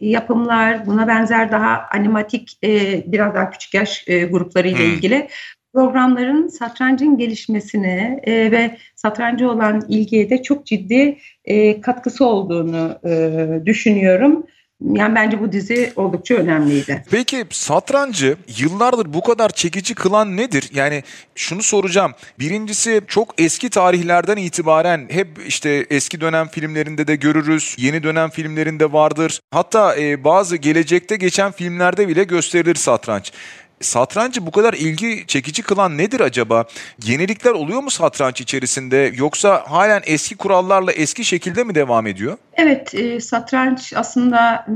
yapımlar, 0.00 0.86
buna 0.86 1.08
benzer 1.08 1.52
daha 1.52 1.80
animatik, 1.92 2.58
e, 2.64 3.02
biraz 3.06 3.34
daha 3.34 3.50
küçük 3.50 3.74
yaş 3.74 4.04
e, 4.06 4.24
grupları 4.24 4.68
ile 4.68 4.78
hmm. 4.78 4.94
ilgili 4.94 5.28
programların 5.74 6.48
satrancın 6.48 7.18
gelişmesine 7.18 8.20
e, 8.22 8.50
ve 8.50 8.76
satrancı 8.96 9.50
olan 9.50 9.82
ilgiye 9.88 10.30
de 10.30 10.42
çok 10.42 10.66
ciddi 10.66 11.18
e, 11.44 11.80
katkısı 11.80 12.26
olduğunu 12.26 12.98
e, 13.04 13.66
düşünüyorum. 13.66 14.46
Yani 14.80 15.14
bence 15.14 15.40
bu 15.40 15.52
dizi 15.52 15.92
oldukça 15.96 16.34
önemliydi. 16.34 17.04
Peki 17.10 17.44
satrancı 17.50 18.36
yıllardır 18.58 19.14
bu 19.14 19.22
kadar 19.22 19.48
çekici 19.48 19.94
kılan 19.94 20.36
nedir? 20.36 20.70
Yani 20.74 21.02
şunu 21.34 21.62
soracağım. 21.62 22.12
Birincisi 22.38 23.02
çok 23.06 23.34
eski 23.38 23.70
tarihlerden 23.70 24.36
itibaren 24.36 25.06
hep 25.10 25.28
işte 25.46 25.86
eski 25.90 26.20
dönem 26.20 26.48
filmlerinde 26.48 27.06
de 27.06 27.16
görürüz. 27.16 27.74
Yeni 27.78 28.02
dönem 28.02 28.30
filmlerinde 28.30 28.92
vardır. 28.92 29.40
Hatta 29.50 29.96
e, 29.96 30.24
bazı 30.24 30.56
gelecekte 30.56 31.16
geçen 31.16 31.52
filmlerde 31.52 32.08
bile 32.08 32.24
gösterilir 32.24 32.74
satranç. 32.74 33.32
Satrancı 33.80 34.46
bu 34.46 34.50
kadar 34.50 34.74
ilgi 34.74 35.24
çekici 35.26 35.62
kılan 35.62 35.98
nedir 35.98 36.20
acaba? 36.20 36.64
Yenilikler 37.04 37.50
oluyor 37.50 37.82
mu 37.82 37.90
satranç 37.90 38.40
içerisinde 38.40 39.12
yoksa 39.16 39.64
halen 39.66 40.02
eski 40.06 40.36
kurallarla 40.36 40.92
eski 40.92 41.24
şekilde 41.24 41.64
mi 41.64 41.74
devam 41.74 42.06
ediyor? 42.06 42.36
Evet, 42.54 42.94
e, 42.94 43.20
satranç 43.20 43.92
aslında 43.96 44.66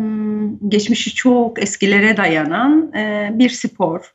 geçmişi 0.68 1.14
çok 1.14 1.62
eskilere 1.62 2.16
dayanan 2.16 2.92
e, 2.96 3.30
bir 3.32 3.50
spor. 3.50 4.12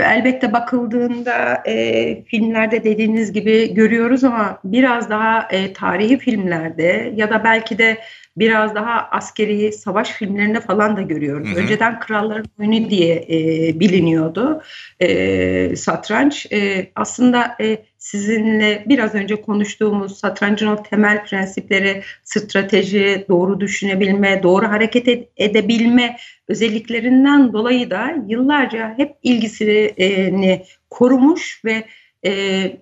Elbette 0.00 0.52
bakıldığında 0.52 1.62
e, 1.66 2.24
filmlerde 2.24 2.84
dediğiniz 2.84 3.32
gibi 3.32 3.74
görüyoruz 3.74 4.24
ama 4.24 4.58
biraz 4.64 5.10
daha 5.10 5.48
e, 5.50 5.72
tarihi 5.72 6.18
filmlerde 6.18 7.12
ya 7.16 7.30
da 7.30 7.44
belki 7.44 7.78
de 7.78 7.98
biraz 8.36 8.74
daha 8.74 9.08
askeri 9.10 9.72
savaş 9.72 10.10
filmlerinde 10.10 10.60
falan 10.60 10.96
da 10.96 11.02
görüyoruz. 11.02 11.48
Hı 11.48 11.54
hı. 11.54 11.58
Önceden 11.58 12.00
kralların 12.00 12.46
oyunu 12.60 12.90
diye 12.90 13.14
e, 13.30 13.80
biliniyordu 13.80 14.62
e, 15.00 15.76
satranç. 15.76 16.52
E, 16.52 16.90
aslında 16.96 17.56
e, 17.60 17.78
sizinle 17.98 18.84
biraz 18.88 19.14
önce 19.14 19.40
konuştuğumuz 19.40 20.18
satrancın 20.18 20.66
o 20.66 20.82
temel 20.82 21.24
prensipleri 21.24 22.02
strateji, 22.24 23.24
doğru 23.28 23.60
düşünebilme, 23.60 24.42
doğru 24.42 24.68
hareket 24.68 25.08
edebilme 25.36 26.16
özelliklerinden 26.52 27.52
dolayı 27.52 27.90
da 27.90 28.14
yıllarca 28.28 28.94
hep 28.96 29.16
ilgisini 29.22 30.64
korumuş 30.90 31.64
ve 31.64 31.84
e, 32.24 32.32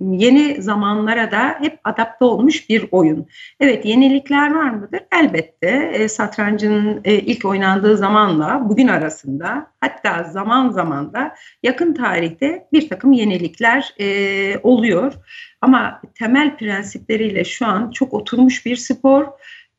yeni 0.01 0.63
zamanlara 0.63 1.31
da 1.31 1.57
hep 1.61 1.81
adapte 1.85 2.25
olmuş 2.25 2.69
bir 2.69 2.85
oyun. 2.91 3.27
Evet 3.61 3.85
yenilikler 3.85 4.55
var 4.55 4.71
mıdır? 4.71 5.01
Elbette 5.21 5.91
e, 5.95 6.09
satrancın 6.09 7.01
e, 7.05 7.15
ilk 7.15 7.45
oynandığı 7.45 7.97
zamanla 7.97 8.69
bugün 8.69 8.89
arasında 8.89 9.67
hatta 9.81 10.23
zaman 10.25 10.71
zaman 10.71 11.13
da 11.13 11.35
yakın 11.63 11.95
tarihte 11.95 12.67
bir 12.73 12.89
takım 12.89 13.13
yenilikler 13.13 13.95
e, 14.01 14.59
oluyor. 14.63 15.13
Ama 15.61 16.01
temel 16.15 16.57
prensipleriyle 16.57 17.45
şu 17.45 17.67
an 17.67 17.91
çok 17.91 18.15
oturmuş 18.15 18.67
bir 18.67 18.77
spor 18.77 19.27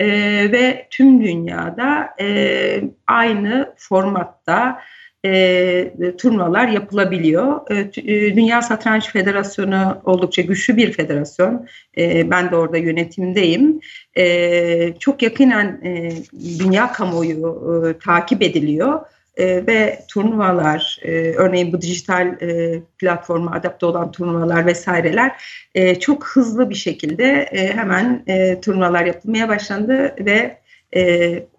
e, 0.01 0.07
ve 0.51 0.87
tüm 0.89 1.23
dünyada 1.23 2.09
e, 2.21 2.83
aynı 3.07 3.73
formatta 3.77 4.81
e, 5.25 5.91
turnuvalar 6.17 6.67
yapılabiliyor. 6.67 7.71
E, 7.71 7.75
e, 7.97 8.35
Dünya 8.35 8.61
Satranç 8.61 9.11
Federasyonu 9.11 10.01
oldukça 10.05 10.41
güçlü 10.41 10.77
bir 10.77 10.91
federasyon. 10.93 11.67
E, 11.97 12.31
ben 12.31 12.51
de 12.51 12.55
orada 12.55 12.77
yönetimdeyim. 12.77 13.79
E, 14.17 14.93
çok 14.99 15.21
yakinen 15.21 15.81
e, 15.83 16.11
dünya 16.59 16.91
kamuoyu 16.91 17.85
e, 17.89 17.99
takip 17.99 18.41
ediliyor. 18.41 18.99
E, 19.37 19.67
ve 19.67 20.05
turnuvalar, 20.07 20.99
e, 21.01 21.11
örneğin 21.11 21.73
bu 21.73 21.81
dijital 21.81 22.27
e, 22.41 22.81
platforma 22.97 23.51
adapte 23.51 23.85
olan 23.85 24.11
turnuvalar 24.11 24.65
vesaireler 24.65 25.31
e, 25.75 25.99
çok 25.99 26.27
hızlı 26.27 26.69
bir 26.69 26.75
şekilde 26.75 27.49
hemen 27.51 28.25
turnuvalar 28.61 29.05
yapılmaya 29.05 29.49
başlandı 29.49 30.15
ve 30.19 30.61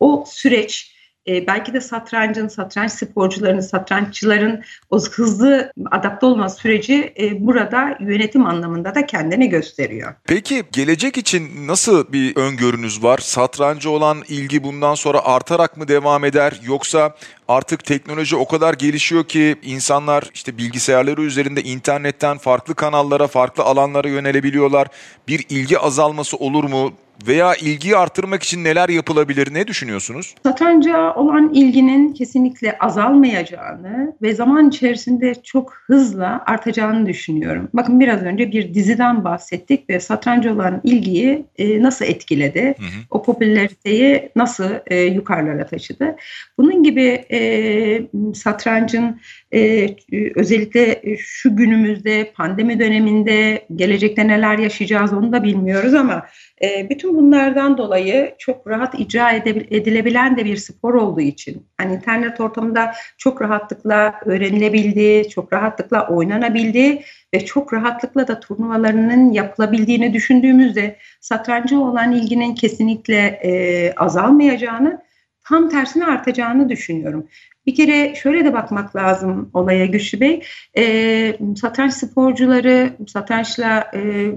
o 0.00 0.24
süreç 0.26 0.91
e, 1.28 1.46
belki 1.46 1.72
de 1.72 1.80
satrancın, 1.80 2.48
satranç 2.48 2.92
sporcularının, 2.92 3.60
satranççıların 3.60 4.62
o 4.90 5.00
hızlı 5.00 5.72
adapte 5.90 6.26
olma 6.26 6.48
süreci 6.48 7.14
e, 7.20 7.46
burada 7.46 7.96
yönetim 8.00 8.46
anlamında 8.46 8.94
da 8.94 9.06
kendini 9.06 9.48
gösteriyor. 9.48 10.14
Peki 10.24 10.62
gelecek 10.72 11.16
için 11.16 11.66
nasıl 11.66 12.12
bir 12.12 12.36
öngörünüz 12.36 13.02
var? 13.02 13.18
Satrancı 13.18 13.90
olan 13.90 14.22
ilgi 14.28 14.64
bundan 14.64 14.94
sonra 14.94 15.24
artarak 15.24 15.76
mı 15.76 15.88
devam 15.88 16.24
eder 16.24 16.60
yoksa 16.64 17.16
artık 17.48 17.84
teknoloji 17.84 18.36
o 18.36 18.48
kadar 18.48 18.74
gelişiyor 18.74 19.24
ki 19.24 19.56
insanlar 19.62 20.30
işte 20.34 20.58
bilgisayarları 20.58 21.22
üzerinde 21.22 21.62
internetten 21.62 22.38
farklı 22.38 22.74
kanallara, 22.74 23.26
farklı 23.26 23.62
alanlara 23.64 24.08
yönelebiliyorlar. 24.08 24.88
Bir 25.28 25.46
ilgi 25.48 25.78
azalması 25.78 26.36
olur 26.36 26.64
mu? 26.64 26.92
Veya 27.26 27.54
ilgiyi 27.54 27.96
artırmak 27.96 28.42
için 28.42 28.64
neler 28.64 28.88
yapılabilir? 28.88 29.54
Ne 29.54 29.66
düşünüyorsunuz? 29.66 30.34
Satranca 30.42 31.14
olan 31.14 31.54
ilginin 31.54 32.12
kesinlikle 32.12 32.78
azalmayacağını 32.78 34.16
ve 34.22 34.34
zaman 34.34 34.68
içerisinde 34.68 35.34
çok 35.42 35.74
hızla 35.86 36.44
artacağını 36.46 37.06
düşünüyorum. 37.06 37.68
Bakın 37.72 38.00
biraz 38.00 38.22
önce 38.22 38.52
bir 38.52 38.74
diziden 38.74 39.24
bahsettik 39.24 39.90
ve 39.90 40.00
satranca 40.00 40.54
olan 40.54 40.80
ilgiyi 40.84 41.44
e, 41.58 41.82
nasıl 41.82 42.04
etkiledi? 42.04 42.62
Hı 42.62 42.82
hı. 42.82 43.02
O 43.10 43.22
popülariteyi 43.22 44.30
nasıl 44.36 44.70
e, 44.86 44.96
yukarılara 45.02 45.66
taşıdı? 45.66 46.16
Bunun 46.58 46.82
gibi 46.82 47.24
e, 47.32 48.02
satrancın 48.34 49.20
e, 49.54 49.88
özellikle 50.36 51.02
şu 51.18 51.56
günümüzde 51.56 52.32
pandemi 52.36 52.80
döneminde 52.80 53.66
gelecekte 53.76 54.28
neler 54.28 54.58
yaşayacağız 54.58 55.12
onu 55.12 55.32
da 55.32 55.42
bilmiyoruz 55.42 55.94
ama 55.94 56.26
e, 56.62 56.90
bütün 56.90 57.16
bunlardan 57.16 57.78
dolayı 57.78 58.34
çok 58.38 58.66
rahat 58.66 59.00
icra 59.00 59.30
edilebilen 59.30 60.36
de 60.36 60.44
bir 60.44 60.56
spor 60.56 60.94
olduğu 60.94 61.20
için 61.20 61.66
hani 61.78 61.94
internet 61.94 62.40
ortamında 62.40 62.92
çok 63.18 63.42
rahatlıkla 63.42 64.20
öğrenilebildiği, 64.24 65.28
çok 65.28 65.52
rahatlıkla 65.52 66.08
oynanabildiği 66.08 67.02
ve 67.34 67.44
çok 67.44 67.72
rahatlıkla 67.74 68.28
da 68.28 68.40
turnuvalarının 68.40 69.32
yapılabildiğini 69.32 70.14
düşündüğümüzde 70.14 70.96
satrancı 71.20 71.80
olan 71.80 72.12
ilginin 72.12 72.54
kesinlikle 72.54 73.18
e, 73.18 73.92
azalmayacağını 73.94 75.02
tam 75.44 75.68
tersine 75.68 76.06
artacağını 76.06 76.68
düşünüyorum. 76.68 77.26
Bir 77.66 77.74
kere 77.74 78.14
şöyle 78.14 78.44
de 78.44 78.52
bakmak 78.52 78.96
lazım 78.96 79.50
olaya 79.54 79.86
Güçlü 79.86 80.20
Bey. 80.20 80.42
E, 80.76 81.36
satranç 81.56 81.92
sporcuları, 81.92 82.90
satrançla 83.08 83.90
e, 83.94 84.30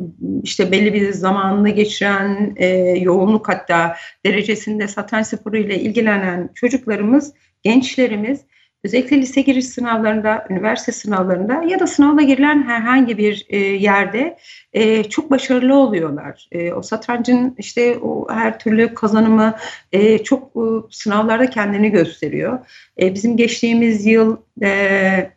işte 0.44 0.72
belli 0.72 0.94
bir 0.94 1.12
zamanını 1.12 1.70
geçiren, 1.70 2.54
e, 2.56 2.68
yoğunluk 3.00 3.50
hatta 3.50 3.96
derecesinde 4.26 4.88
satranç 4.88 5.28
sporuyla 5.28 5.76
ilgilenen 5.76 6.50
çocuklarımız, 6.56 7.34
gençlerimiz 7.64 8.42
özellikle 8.86 9.18
lise 9.18 9.42
giriş 9.42 9.66
sınavlarında, 9.66 10.46
üniversite 10.50 10.92
sınavlarında 10.92 11.64
ya 11.64 11.80
da 11.80 11.88
sınavla 11.88 12.22
girilen 12.22 12.64
herhangi 12.64 13.18
bir 13.18 13.46
e, 13.50 13.58
yerde 13.58 14.38
e, 14.74 15.04
çok 15.04 15.32
başarılı 15.32 15.76
oluyorlar. 15.76 16.48
E, 16.52 16.74
o 16.74 16.82
satrancın 16.82 17.56
işte 17.58 17.98
o 17.98 18.28
her 18.30 18.60
türlü 18.60 18.94
kazanımı 18.94 19.56
e, 19.92 20.24
çok 20.24 20.44
e, 20.56 20.64
sınavlarda 20.92 21.50
kendini 21.50 21.92
gösteriyor. 21.92 22.60
E, 23.02 23.14
bizim 23.14 23.38
geçtiğimiz 23.38 24.06
yıl 24.06 24.38
e, 24.62 25.32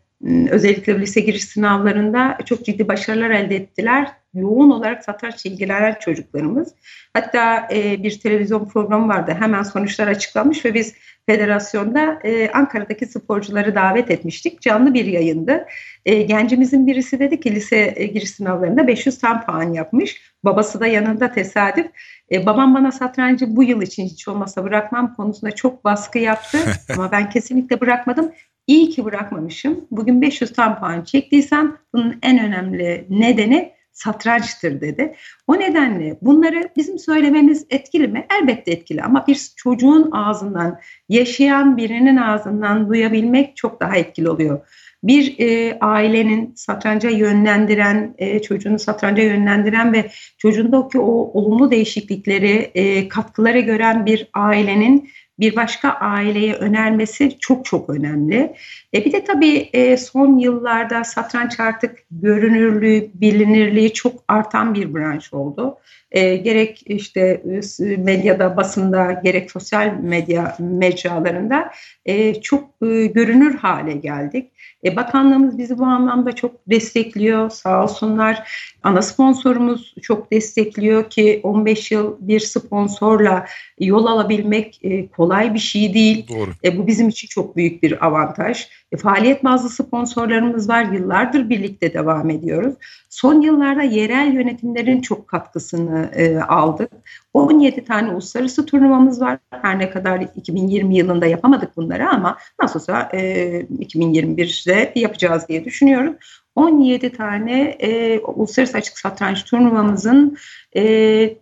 özellikle 0.50 1.00
lise 1.00 1.20
giriş 1.20 1.44
sınavlarında 1.44 2.38
çok 2.44 2.64
ciddi 2.64 2.88
başarılar 2.88 3.30
elde 3.30 3.56
ettiler. 3.56 4.08
Yoğun 4.34 4.70
olarak 4.70 5.04
satrançla 5.04 5.50
ilgilenen 5.50 5.96
çocuklarımız. 6.00 6.74
Hatta 7.12 7.68
e, 7.72 8.02
bir 8.02 8.20
televizyon 8.20 8.68
programı 8.68 9.08
vardı. 9.08 9.36
Hemen 9.38 9.62
sonuçlar 9.62 10.08
açıklanmış 10.08 10.64
ve 10.64 10.74
biz 10.74 10.94
federasyonda 11.28 12.18
e, 12.24 12.50
Ankara'daki 12.50 13.06
sporcuları 13.06 13.74
davet 13.74 14.10
etmiştik. 14.10 14.60
Canlı 14.62 14.94
bir 14.94 15.04
yayındı. 15.04 15.66
E, 16.06 16.22
gencimizin 16.22 16.86
birisi 16.86 17.18
dedi 17.18 17.40
ki 17.40 17.54
lise 17.54 17.92
e, 17.96 18.06
giriş 18.06 18.30
sınavlarında 18.30 18.86
500 18.86 19.18
tam 19.18 19.44
puan 19.44 19.72
yapmış. 19.72 20.22
Babası 20.44 20.80
da 20.80 20.86
yanında 20.86 21.32
tesadüf. 21.32 21.86
E, 22.32 22.46
babam 22.46 22.74
bana 22.74 22.92
satrancı 22.92 23.56
bu 23.56 23.64
yıl 23.64 23.82
için 23.82 24.04
hiç 24.04 24.28
olmasa 24.28 24.64
bırakmam 24.64 25.14
konusunda 25.14 25.50
çok 25.50 25.84
baskı 25.84 26.18
yaptı. 26.18 26.58
Ama 26.94 27.12
ben 27.12 27.30
kesinlikle 27.30 27.80
bırakmadım. 27.80 28.32
İyi 28.66 28.90
ki 28.90 29.04
bırakmamışım. 29.04 29.84
Bugün 29.90 30.22
500 30.22 30.52
tam 30.52 30.78
puan 30.78 31.04
çektiysem 31.04 31.76
bunun 31.94 32.18
en 32.22 32.38
önemli 32.38 33.06
nedeni 33.10 33.77
satrançtır 33.98 34.80
dedi. 34.80 35.14
O 35.46 35.58
nedenle 35.58 36.18
bunları 36.22 36.68
bizim 36.76 36.98
söylememiz 36.98 37.66
etkili 37.70 38.08
mi? 38.08 38.26
Elbette 38.40 38.70
etkili 38.70 39.02
ama 39.02 39.26
bir 39.26 39.48
çocuğun 39.56 40.10
ağzından, 40.12 40.80
yaşayan 41.08 41.76
birinin 41.76 42.16
ağzından 42.16 42.88
duyabilmek 42.88 43.56
çok 43.56 43.80
daha 43.80 43.96
etkili 43.96 44.30
oluyor. 44.30 44.60
Bir 45.02 45.38
e, 45.38 45.78
ailenin 45.80 46.54
satranca 46.54 47.10
yönlendiren, 47.10 48.14
e, 48.18 48.42
çocuğunu 48.42 48.78
satranca 48.78 49.22
yönlendiren 49.22 49.92
ve 49.92 50.10
çocuğundaki 50.38 50.98
o 50.98 51.10
olumlu 51.10 51.70
değişiklikleri, 51.70 52.70
e, 52.74 53.08
katkıları 53.08 53.60
gören 53.60 54.06
bir 54.06 54.28
ailenin 54.34 55.10
bir 55.40 55.56
başka 55.56 55.90
aileye 55.90 56.54
önermesi 56.54 57.38
çok 57.38 57.64
çok 57.64 57.90
önemli. 57.90 58.54
E 58.94 59.04
bir 59.04 59.12
de 59.12 59.24
tabii 59.24 59.70
e, 59.72 59.96
son 59.96 60.38
yıllarda 60.38 61.04
satranç 61.04 61.60
artık 61.60 61.98
görünürlüğü, 62.10 63.10
bilinirliği 63.14 63.92
çok 63.92 64.24
artan 64.28 64.74
bir 64.74 64.94
branş 64.94 65.32
oldu. 65.32 65.78
E, 66.10 66.36
gerek 66.36 66.82
işte 66.86 67.42
e, 67.80 67.96
medyada, 67.96 68.56
basında, 68.56 69.20
gerek 69.24 69.50
sosyal 69.50 69.92
medya 70.02 70.56
mecralarında 70.58 71.70
e, 72.06 72.40
çok 72.40 72.64
e, 72.82 73.06
görünür 73.06 73.54
hale 73.54 73.92
geldik. 73.92 74.52
E, 74.84 74.96
bakanlığımız 74.96 75.58
bizi 75.58 75.78
bu 75.78 75.84
anlamda 75.84 76.32
çok 76.32 76.70
destekliyor 76.70 77.50
sağ 77.50 77.82
olsunlar. 77.82 78.48
Ana 78.82 79.02
sponsorumuz 79.02 79.94
çok 80.02 80.32
destekliyor 80.32 81.10
ki 81.10 81.40
15 81.42 81.90
yıl 81.90 82.16
bir 82.20 82.40
sponsorla 82.40 83.46
yol 83.80 84.06
alabilmek 84.06 84.80
e, 84.82 85.08
kolay 85.08 85.54
bir 85.54 85.58
şey 85.58 85.94
değil. 85.94 86.28
Doğru. 86.28 86.50
E, 86.64 86.78
bu 86.78 86.86
bizim 86.86 87.08
için 87.08 87.28
çok 87.28 87.56
büyük 87.56 87.82
bir 87.82 88.06
avantaj. 88.06 88.68
E, 88.92 88.96
faaliyet 88.96 89.44
bazlı 89.44 89.70
sponsorlarımız 89.70 90.68
var. 90.68 90.84
Yıllardır 90.84 91.48
birlikte 91.48 91.94
devam 91.94 92.30
ediyoruz. 92.30 92.74
Son 93.08 93.40
yıllarda 93.40 93.82
yerel 93.82 94.32
yönetimlerin 94.32 95.00
çok 95.00 95.28
katkısını 95.28 96.10
e, 96.14 96.38
aldık. 96.38 96.90
17 97.34 97.84
tane 97.84 98.10
uluslararası 98.10 98.66
turnuvamız 98.66 99.20
var. 99.20 99.38
Her 99.50 99.78
ne 99.78 99.90
kadar 99.90 100.26
2020 100.36 100.96
yılında 100.96 101.26
yapamadık 101.26 101.76
bunları 101.76 102.08
ama 102.08 102.38
nasılsa 102.62 103.08
e, 103.12 103.18
2021'de 103.60 104.92
yapacağız 104.94 105.48
diye 105.48 105.64
düşünüyorum. 105.64 106.16
17 106.56 107.12
tane 107.12 107.62
e, 107.62 108.18
uluslararası 108.18 108.78
açık 108.78 108.98
satranç 108.98 109.44
turnuvamızın 109.44 110.36
e, 110.76 110.82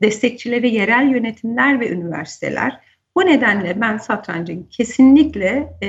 destekçileri 0.02 0.74
yerel 0.74 1.08
yönetimler 1.08 1.80
ve 1.80 1.90
üniversiteler. 1.90 2.85
Bu 3.16 3.26
nedenle 3.26 3.80
ben 3.80 3.98
satrancın 3.98 4.68
kesinlikle 4.70 5.72
e, 5.82 5.88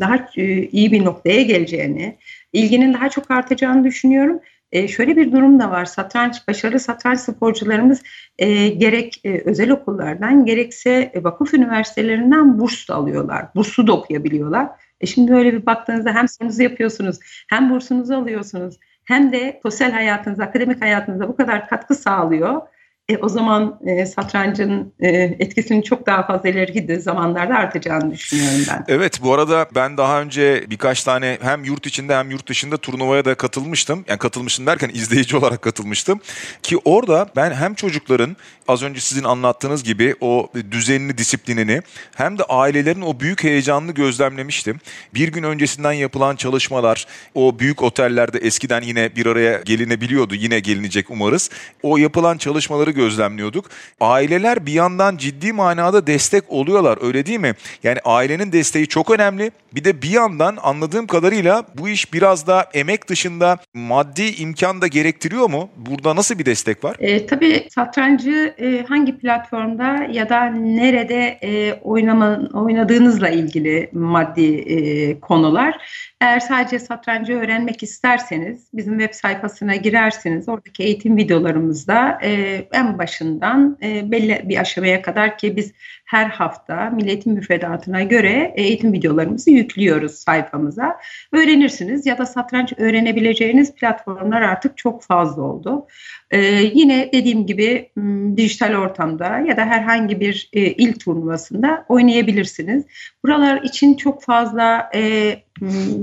daha 0.00 0.28
e, 0.36 0.62
iyi 0.62 0.92
bir 0.92 1.04
noktaya 1.04 1.42
geleceğini, 1.42 2.18
ilginin 2.52 2.94
daha 2.94 3.08
çok 3.08 3.30
artacağını 3.30 3.84
düşünüyorum. 3.84 4.40
E, 4.72 4.88
şöyle 4.88 5.16
bir 5.16 5.32
durum 5.32 5.60
da 5.60 5.70
var. 5.70 5.84
Satranç, 5.84 6.48
başarılı 6.48 6.80
satranç 6.80 7.20
sporcularımız 7.20 8.02
e, 8.38 8.68
gerek 8.68 9.20
e, 9.24 9.42
özel 9.44 9.70
okullardan 9.70 10.44
gerekse 10.44 11.10
e, 11.14 11.24
vakıf 11.24 11.54
üniversitelerinden 11.54 12.58
burs 12.58 12.88
da 12.88 12.94
alıyorlar. 12.94 13.46
Burslu 13.54 13.86
da 13.86 13.92
okuyabiliyorlar. 13.92 14.68
E 15.00 15.06
şimdi 15.06 15.32
böyle 15.32 15.52
bir 15.52 15.66
baktığınızda 15.66 16.14
hem 16.14 16.28
sorunuzu 16.28 16.62
yapıyorsunuz, 16.62 17.18
hem 17.48 17.70
bursunuzu 17.70 18.14
alıyorsunuz, 18.14 18.78
hem 19.04 19.32
de 19.32 19.60
sosyal 19.62 19.90
hayatınıza, 19.90 20.44
akademik 20.44 20.82
hayatınıza 20.82 21.28
bu 21.28 21.36
kadar 21.36 21.68
katkı 21.68 21.94
sağlıyor 21.94 22.62
e, 23.08 23.16
o 23.16 23.28
zaman 23.28 23.78
e, 23.86 24.06
satrancın 24.06 24.92
e, 25.00 25.08
etkisinin 25.38 25.82
çok 25.82 26.06
daha 26.06 26.26
fazla 26.26 26.48
ileriki 26.48 27.00
zamanlarda 27.00 27.54
artacağını 27.54 28.12
düşünüyorum 28.12 28.60
ben. 28.68 28.84
Evet 28.88 29.22
bu 29.22 29.34
arada 29.34 29.66
ben 29.74 29.96
daha 29.96 30.20
önce 30.20 30.64
birkaç 30.70 31.04
tane 31.04 31.38
hem 31.42 31.64
yurt 31.64 31.86
içinde 31.86 32.16
hem 32.16 32.30
yurt 32.30 32.48
dışında 32.48 32.76
turnuvaya 32.76 33.24
da 33.24 33.34
katılmıştım. 33.34 34.04
Yani 34.08 34.18
katılmıştım 34.18 34.66
derken 34.66 34.88
izleyici 34.88 35.36
olarak 35.36 35.62
katılmıştım. 35.62 36.20
Ki 36.62 36.78
orada 36.84 37.28
ben 37.36 37.52
hem 37.52 37.74
çocukların 37.74 38.36
az 38.68 38.82
önce 38.82 39.00
sizin 39.00 39.24
anlattığınız 39.24 39.84
gibi 39.84 40.14
o 40.20 40.48
düzenini, 40.70 41.18
disiplinini 41.18 41.82
hem 42.14 42.38
de 42.38 42.42
ailelerin 42.42 43.00
o 43.00 43.20
büyük 43.20 43.44
heyecanını 43.44 43.92
gözlemlemiştim. 43.92 44.80
Bir 45.14 45.28
gün 45.28 45.42
öncesinden 45.42 45.92
yapılan 45.92 46.36
çalışmalar, 46.36 47.06
o 47.34 47.58
büyük 47.58 47.82
otellerde 47.82 48.38
eskiden 48.38 48.82
yine 48.82 49.16
bir 49.16 49.26
araya 49.26 49.60
gelinebiliyordu. 49.64 50.34
Yine 50.34 50.60
gelinecek 50.60 51.10
umarız. 51.10 51.50
O 51.82 51.96
yapılan 51.96 52.38
çalışmaları 52.38 52.95
gözlemliyorduk. 52.96 53.64
Aileler 54.00 54.66
bir 54.66 54.72
yandan 54.72 55.16
ciddi 55.16 55.52
manada 55.52 56.06
destek 56.06 56.44
oluyorlar 56.48 56.98
öyle 57.02 57.26
değil 57.26 57.40
mi? 57.40 57.54
Yani 57.82 57.98
ailenin 58.04 58.52
desteği 58.52 58.86
çok 58.86 59.10
önemli. 59.10 59.50
Bir 59.74 59.84
de 59.84 60.02
bir 60.02 60.10
yandan 60.10 60.56
anladığım 60.62 61.06
kadarıyla 61.06 61.64
bu 61.74 61.88
iş 61.88 62.12
biraz 62.12 62.46
da 62.46 62.66
emek 62.74 63.08
dışında 63.08 63.58
maddi 63.74 64.22
imkan 64.22 64.80
da 64.80 64.86
gerektiriyor 64.86 65.50
mu? 65.50 65.68
Burada 65.76 66.16
nasıl 66.16 66.38
bir 66.38 66.46
destek 66.46 66.84
var? 66.84 66.96
E, 66.98 67.26
tabii 67.26 67.68
satrancı 67.74 68.54
e, 68.58 68.84
hangi 68.88 69.18
platformda 69.18 70.06
ya 70.12 70.28
da 70.28 70.44
nerede 70.50 71.38
e, 71.42 71.72
oynama, 71.72 72.40
oynadığınızla 72.54 73.28
ilgili 73.28 73.90
maddi 73.92 74.54
e, 74.56 75.20
konular. 75.20 75.76
Eğer 76.20 76.40
sadece 76.40 76.78
satrancı 76.78 77.32
öğrenmek 77.32 77.82
isterseniz 77.82 78.68
bizim 78.74 78.98
web 78.98 79.14
sayfasına 79.14 79.76
girersiniz. 79.76 80.48
Oradaki 80.48 80.82
eğitim 80.82 81.16
videolarımızda 81.16 82.18
e, 82.22 82.62
başından 82.98 83.78
e, 83.82 84.10
belli 84.10 84.48
bir 84.48 84.58
aşamaya 84.58 85.02
kadar 85.02 85.38
ki 85.38 85.56
biz 85.56 85.72
her 86.04 86.26
hafta 86.26 86.90
milletin 86.90 87.32
müfredatına 87.32 88.02
göre 88.02 88.52
eğitim 88.56 88.92
videolarımızı 88.92 89.50
yüklüyoruz 89.50 90.12
sayfamıza. 90.12 90.96
Öğrenirsiniz 91.32 92.06
ya 92.06 92.18
da 92.18 92.26
satranç 92.26 92.72
öğrenebileceğiniz 92.76 93.74
platformlar 93.74 94.42
artık 94.42 94.76
çok 94.76 95.02
fazla 95.02 95.42
oldu. 95.42 95.86
Ee, 96.30 96.38
yine 96.74 97.10
dediğim 97.12 97.46
gibi 97.46 97.90
dijital 98.36 98.74
ortamda 98.74 99.38
ya 99.38 99.56
da 99.56 99.64
herhangi 99.64 100.20
bir 100.20 100.50
e, 100.52 100.60
il 100.60 100.92
turnuvasında 100.92 101.84
oynayabilirsiniz. 101.88 102.84
Buralar 103.24 103.62
için 103.62 103.94
çok 103.94 104.22
fazla 104.22 104.90
e, 104.94 105.34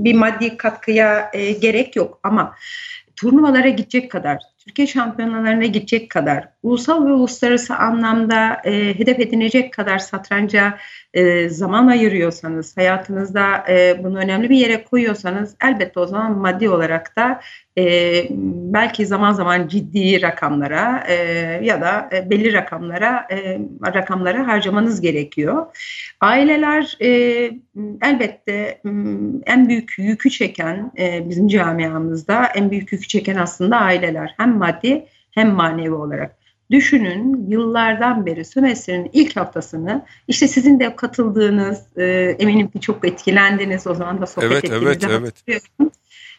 bir 0.04 0.14
maddi 0.14 0.56
katkıya 0.56 1.30
e, 1.32 1.52
gerek 1.52 1.96
yok 1.96 2.20
ama 2.22 2.54
turnuvalara 3.16 3.68
gidecek 3.68 4.10
kadar, 4.10 4.42
Türkiye 4.66 4.86
şampiyonalarına 4.86 5.64
gidecek 5.64 6.10
kadar, 6.10 6.48
ulusal 6.62 7.06
ve 7.06 7.12
uluslararası 7.12 7.76
anlamda 7.76 8.62
e, 8.64 8.98
hedef 8.98 9.20
edinecek 9.20 9.72
kadar 9.72 9.98
satranca 9.98 10.78
e, 11.14 11.48
zaman 11.48 11.86
ayırıyorsanız, 11.86 12.76
hayatınızda 12.76 13.64
e, 13.68 14.04
bunu 14.04 14.18
önemli 14.18 14.50
bir 14.50 14.56
yere 14.56 14.84
koyuyorsanız 14.84 15.56
elbette 15.64 16.00
o 16.00 16.06
zaman 16.06 16.38
maddi 16.38 16.68
olarak 16.68 17.16
da 17.16 17.40
e, 17.78 17.84
belki 18.74 19.06
zaman 19.06 19.32
zaman 19.32 19.68
ciddi 19.68 20.22
rakamlara 20.22 21.04
e, 21.08 21.14
ya 21.62 21.80
da 21.80 22.08
e, 22.12 22.30
belli 22.30 22.52
rakamlara 22.52 23.26
e, 23.30 23.58
rakamlara 23.94 24.46
harcamanız 24.46 25.00
gerekiyor. 25.00 25.66
Aileler 26.20 26.96
e, 27.00 27.08
elbette 28.02 28.80
en 29.46 29.68
büyük 29.68 29.94
yükü 29.98 30.30
çeken 30.30 30.92
e, 30.98 31.28
bizim 31.30 31.48
camiamızda 31.48 32.46
en 32.54 32.70
büyük 32.70 32.92
yükü 32.92 33.08
çeken 33.08 33.36
aslında 33.36 33.76
aileler 33.76 34.34
hem 34.36 34.53
maddi 34.56 35.06
hem 35.30 35.50
manevi 35.50 35.94
olarak. 35.94 36.36
Düşünün 36.70 37.46
yıllardan 37.48 38.26
beri 38.26 38.44
sömestrin 38.44 39.10
ilk 39.12 39.36
haftasını 39.36 40.04
işte 40.28 40.48
sizin 40.48 40.80
de 40.80 40.96
katıldığınız 40.96 41.78
e, 41.96 42.04
eminim 42.38 42.68
ki 42.68 42.80
çok 42.80 43.08
etkilendiniz 43.08 43.86
o 43.86 43.94
zaman 43.94 44.20
da 44.20 44.26
sohbet 44.26 44.52
evet, 44.52 44.64
ettiğinizde 44.64 45.06
evet, 45.10 45.34
evet. 45.48 45.62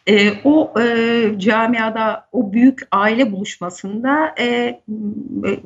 E, 0.08 0.32
o 0.44 0.74
e, 0.80 1.38
camiada 1.38 2.28
o 2.32 2.52
büyük 2.52 2.80
aile 2.90 3.32
buluşmasında 3.32 4.34
e, 4.38 4.44
e, 4.46 4.80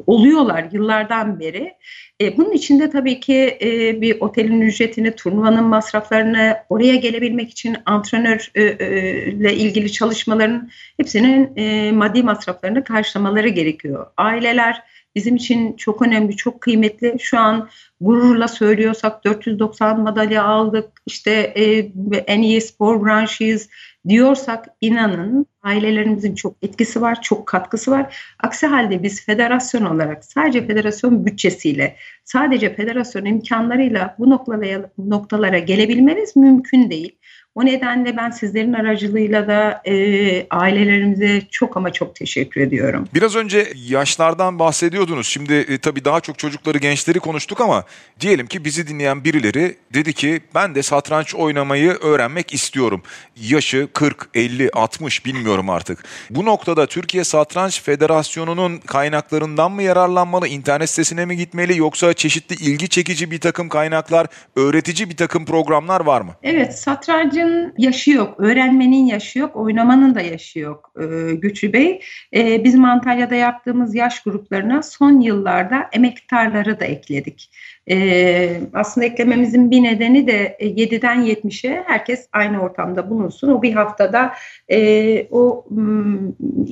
oluyorlar 0.07 0.69
yıllardan 0.73 1.41
beri. 1.41 1.75
E, 2.21 2.37
bunun 2.37 2.53
içinde 2.53 2.91
tabii 2.91 3.21
ki 3.21 3.59
e, 3.63 4.01
bir 4.01 4.21
otelin 4.21 4.61
ücretini, 4.61 5.17
turnuvanın 5.17 5.65
masraflarını, 5.65 6.57
oraya 6.69 6.97
gelebilmek 6.97 7.51
için 7.51 7.77
antrenörle 7.87 9.51
e, 9.51 9.55
ilgili 9.55 9.93
çalışmaların 9.93 10.71
hepsinin 10.97 11.57
e, 11.57 11.93
maddi 11.93 12.23
masraflarını 12.23 12.85
karşılamaları 12.85 13.49
gerekiyor. 13.49 14.07
Aileler 14.17 14.83
bizim 15.15 15.37
için 15.37 15.77
çok 15.77 16.03
önemli, 16.03 16.37
çok 16.37 16.61
kıymetli. 16.61 17.17
Şu 17.21 17.39
an 17.39 17.69
gururla 18.01 18.49
söylüyorsak 18.49 19.25
490 19.25 20.01
madalya 20.01 20.45
aldık, 20.45 21.03
işte 21.07 21.31
e, 21.31 21.93
en 22.27 22.43
iyi 22.43 22.61
spor 22.61 23.05
branşıyız 23.05 23.69
diyorsak 24.09 24.69
inanın 24.81 25.47
ailelerimizin 25.63 26.35
çok 26.35 26.57
etkisi 26.63 27.01
var, 27.01 27.23
çok 27.23 27.47
katkısı 27.47 27.91
var. 27.91 28.35
Aksi 28.39 28.67
halde 28.67 29.03
biz 29.03 29.25
federasyon 29.25 29.85
olarak 29.85 30.25
sadece 30.25 30.67
federasyon 30.67 31.27
bütçesiyle, 31.27 31.97
sadece 32.25 32.75
federasyon 32.75 33.25
imkanlarıyla 33.25 34.15
bu 34.19 34.31
noktalara, 34.31 34.91
noktalara 34.99 35.59
gelebilmeniz 35.59 36.37
mümkün 36.37 36.91
değil. 36.91 37.19
O 37.55 37.65
nedenle 37.67 38.17
ben 38.17 38.31
sizlerin 38.31 38.73
aracılığıyla 38.73 39.49
da 39.49 39.83
e, 39.85 40.47
ailelerimize 40.51 41.43
çok 41.51 41.77
ama 41.77 41.93
çok 41.93 42.15
teşekkür 42.15 42.61
ediyorum. 42.61 43.09
Biraz 43.15 43.37
önce 43.37 43.73
yaşlardan 43.89 44.59
bahsediyordunuz. 44.59 45.27
Şimdi 45.27 45.55
e, 45.55 45.79
tabii 45.79 46.05
daha 46.05 46.21
çok 46.21 46.39
çocukları, 46.39 46.79
gençleri 46.79 47.21
konuştuk 47.21 47.61
ama 47.61 47.85
diyelim 48.21 48.47
ki 48.47 48.65
bizi 48.65 48.89
dinleyen 48.89 49.25
birileri 49.25 49.77
dedi 49.95 50.13
ki 50.13 50.41
ben 50.55 50.75
de 50.75 50.83
satranç 50.83 51.35
oynamayı 51.35 51.91
öğrenmek 51.91 52.55
istiyorum. 52.55 53.03
Yaşı 53.37 53.89
40, 53.93 54.29
50, 54.35 54.71
60 54.73 55.27
bilmiyorum 55.27 55.71
artık. 55.71 56.05
Bu 56.31 56.45
noktada 56.45 56.87
Türkiye 56.87 57.25
Satranç 57.25 57.83
Federasyonu'nun 57.83 58.79
kaynaklarından 58.79 59.73
mı 59.73 59.83
yararlanmalı, 59.83 60.49
internet 60.49 60.91
sitesine 60.91 61.25
mi 61.25 61.37
gitmeli 61.37 61.79
yoksa 61.79 62.15
çeşitli 62.15 62.55
ilgi 62.55 62.89
çekici 62.89 63.31
bir 63.31 63.41
takım 63.41 63.69
kaynaklar, 63.69 64.27
öğretici 64.57 65.11
bir 65.11 65.17
takım 65.17 65.45
programlar 65.45 66.01
var 66.01 66.21
mı? 66.21 66.35
Evet, 66.43 66.79
satrancın 66.79 67.40
Satrancın 67.41 67.75
yaşı 67.79 68.11
yok, 68.11 68.35
öğrenmenin 68.39 69.07
yaşı 69.07 69.39
yok, 69.39 69.57
oynamanın 69.57 70.15
da 70.15 70.21
yaşı 70.21 70.59
yok 70.59 70.93
e, 71.01 71.73
Bey. 71.73 72.01
E, 72.35 72.65
bizim 72.65 72.85
Antalya'da 72.85 73.35
yaptığımız 73.35 73.95
yaş 73.95 74.23
gruplarına 74.23 74.83
son 74.83 75.21
yıllarda 75.21 75.89
emektarları 75.93 76.81
da 76.81 76.85
ekledik. 76.85 77.51
E, 77.91 78.61
aslında 78.75 79.07
eklememizin 79.07 79.71
bir 79.71 79.83
nedeni 79.83 80.27
de 80.27 80.57
7'den 80.61 81.27
70'e 81.27 81.85
herkes 81.87 82.29
aynı 82.33 82.63
ortamda 82.63 83.11
bulunsun. 83.11 83.49
O 83.49 83.63
bir 83.63 83.73
haftada 83.73 84.35
e, 84.69 85.27
o 85.31 85.67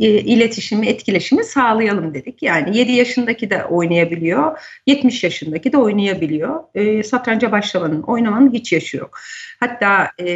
e, 0.00 0.08
iletişimi, 0.08 0.86
etkileşimi 0.86 1.44
sağlayalım 1.44 2.14
dedik. 2.14 2.42
Yani 2.42 2.76
7 2.76 2.92
yaşındaki 2.92 3.50
de 3.50 3.64
oynayabiliyor, 3.64 4.58
70 4.86 5.24
yaşındaki 5.24 5.72
de 5.72 5.76
oynayabiliyor. 5.76 6.60
E, 6.74 7.02
satranca 7.02 7.52
başlamanın, 7.52 8.02
oynamanın 8.02 8.52
hiç 8.52 8.72
yaşı 8.72 8.96
yok. 8.96 9.18
Hatta 9.60 10.10
e, 10.20 10.26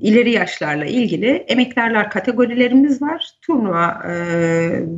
ileri 0.00 0.30
yaşlarla 0.30 0.84
ilgili 0.84 1.28
emektarlar 1.28 2.10
kategorilerimiz 2.10 3.02
var. 3.02 3.30
Turnuva 3.42 4.02
e, 4.08 4.12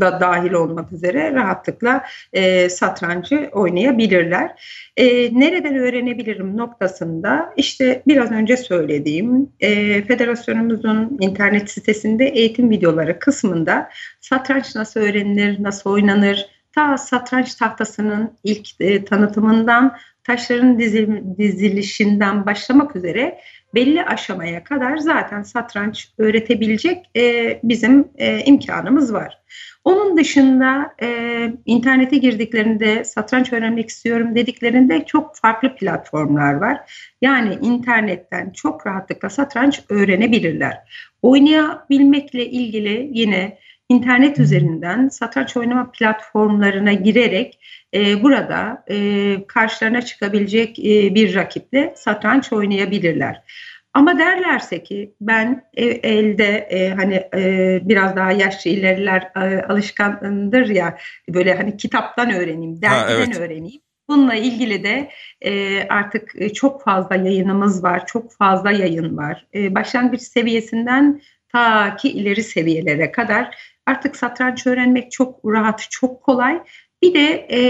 da 0.00 0.20
dahil 0.20 0.52
olmak 0.52 0.92
üzere 0.92 1.33
rahatlıkla 1.33 2.04
e, 2.33 2.68
satrancı 2.68 3.50
oynayabilirler. 3.52 4.54
E, 4.96 5.04
nereden 5.40 5.76
öğrenebilirim 5.76 6.57
noktasında 6.57 7.52
işte 7.57 8.02
biraz 8.07 8.33
önce 8.33 8.57
söylediğim 8.57 9.48
e, 9.61 10.02
federasyonumuzun 10.02 11.18
internet 11.20 11.70
sitesinde 11.70 12.24
eğitim 12.24 12.70
videoları 12.70 13.18
kısmında 13.18 13.90
satranç 14.20 14.74
nasıl 14.74 15.00
öğrenilir, 15.00 15.62
nasıl 15.62 15.90
oynanır, 15.90 16.46
ta 16.72 16.98
satranç 16.98 17.54
tahtasının 17.54 18.33
ilk 18.44 18.68
e, 18.80 19.04
tanıtımından 19.04 19.96
taşların 20.24 20.78
dizilişinden 21.38 22.46
başlamak 22.46 22.96
üzere 22.96 23.38
belli 23.74 24.04
aşamaya 24.04 24.64
kadar 24.64 24.96
zaten 24.96 25.42
satranç 25.42 26.08
öğretebilecek 26.18 27.10
e, 27.16 27.60
bizim 27.62 28.08
e, 28.16 28.44
imkanımız 28.44 29.12
var. 29.12 29.38
Onun 29.84 30.16
dışında 30.16 30.94
e, 31.02 31.08
internete 31.66 32.16
girdiklerinde 32.16 33.04
satranç 33.04 33.52
öğrenmek 33.52 33.88
istiyorum 33.88 34.34
dediklerinde 34.34 35.04
çok 35.06 35.37
farklı 35.37 35.76
platformlar 35.76 36.54
var. 36.54 36.80
Yani 37.22 37.58
internetten 37.62 38.50
çok 38.50 38.87
rahatlıkla 38.87 39.30
satranç 39.30 39.80
öğrenebilirler. 39.88 40.78
Oynayabilmekle 41.22 42.46
ilgili 42.46 43.10
yine 43.12 43.58
internet 43.88 44.38
üzerinden 44.38 45.09
satranç 45.09 45.57
oynama 45.57 45.90
platformlarına 45.92 46.92
girerek 46.92 47.61
e, 47.94 48.23
burada 48.23 48.85
e, 48.90 49.37
karşılarına 49.47 50.03
çıkabilecek 50.03 50.79
e, 50.79 51.14
bir 51.14 51.35
rakiple 51.35 51.94
satranç 51.97 52.53
oynayabilirler. 52.53 53.42
Ama 53.94 54.18
derlerse 54.18 54.83
ki 54.83 55.14
ben 55.20 55.64
elde 55.77 56.57
e, 56.57 56.90
hani 56.90 57.14
e, 57.37 57.81
biraz 57.83 58.16
daha 58.16 58.33
yaşlı 58.33 58.70
ileriler 58.70 59.31
e, 59.37 59.62
alışkandır 59.62 60.68
ya 60.68 60.99
böyle 61.29 61.55
hani 61.55 61.77
kitaptan 61.77 62.31
öğreneyim, 62.35 62.83
dergiden 62.83 63.16
evet. 63.16 63.40
öğreneyim. 63.40 63.81
Bununla 64.09 64.35
ilgili 64.35 64.85
de 64.85 65.11
e, 65.40 65.83
artık 65.88 66.33
e, 66.38 66.53
çok 66.53 66.83
fazla 66.85 67.16
yayınımız 67.16 67.83
var, 67.83 68.07
çok 68.07 68.33
fazla 68.33 68.70
yayın 68.70 69.16
var. 69.16 69.47
E, 69.55 69.75
başlangıç 69.75 70.23
seviyesinden 70.23 71.20
ta 71.49 71.97
ki 71.97 72.11
ileri 72.11 72.42
seviyelere 72.42 73.12
kadar 73.12 73.73
artık 73.87 74.16
satranç 74.16 74.66
öğrenmek 74.66 75.12
çok 75.12 75.40
rahat, 75.44 75.87
çok 75.90 76.23
kolay 76.23 76.61
bir 77.05 77.14
de 77.14 77.49
e, 77.53 77.61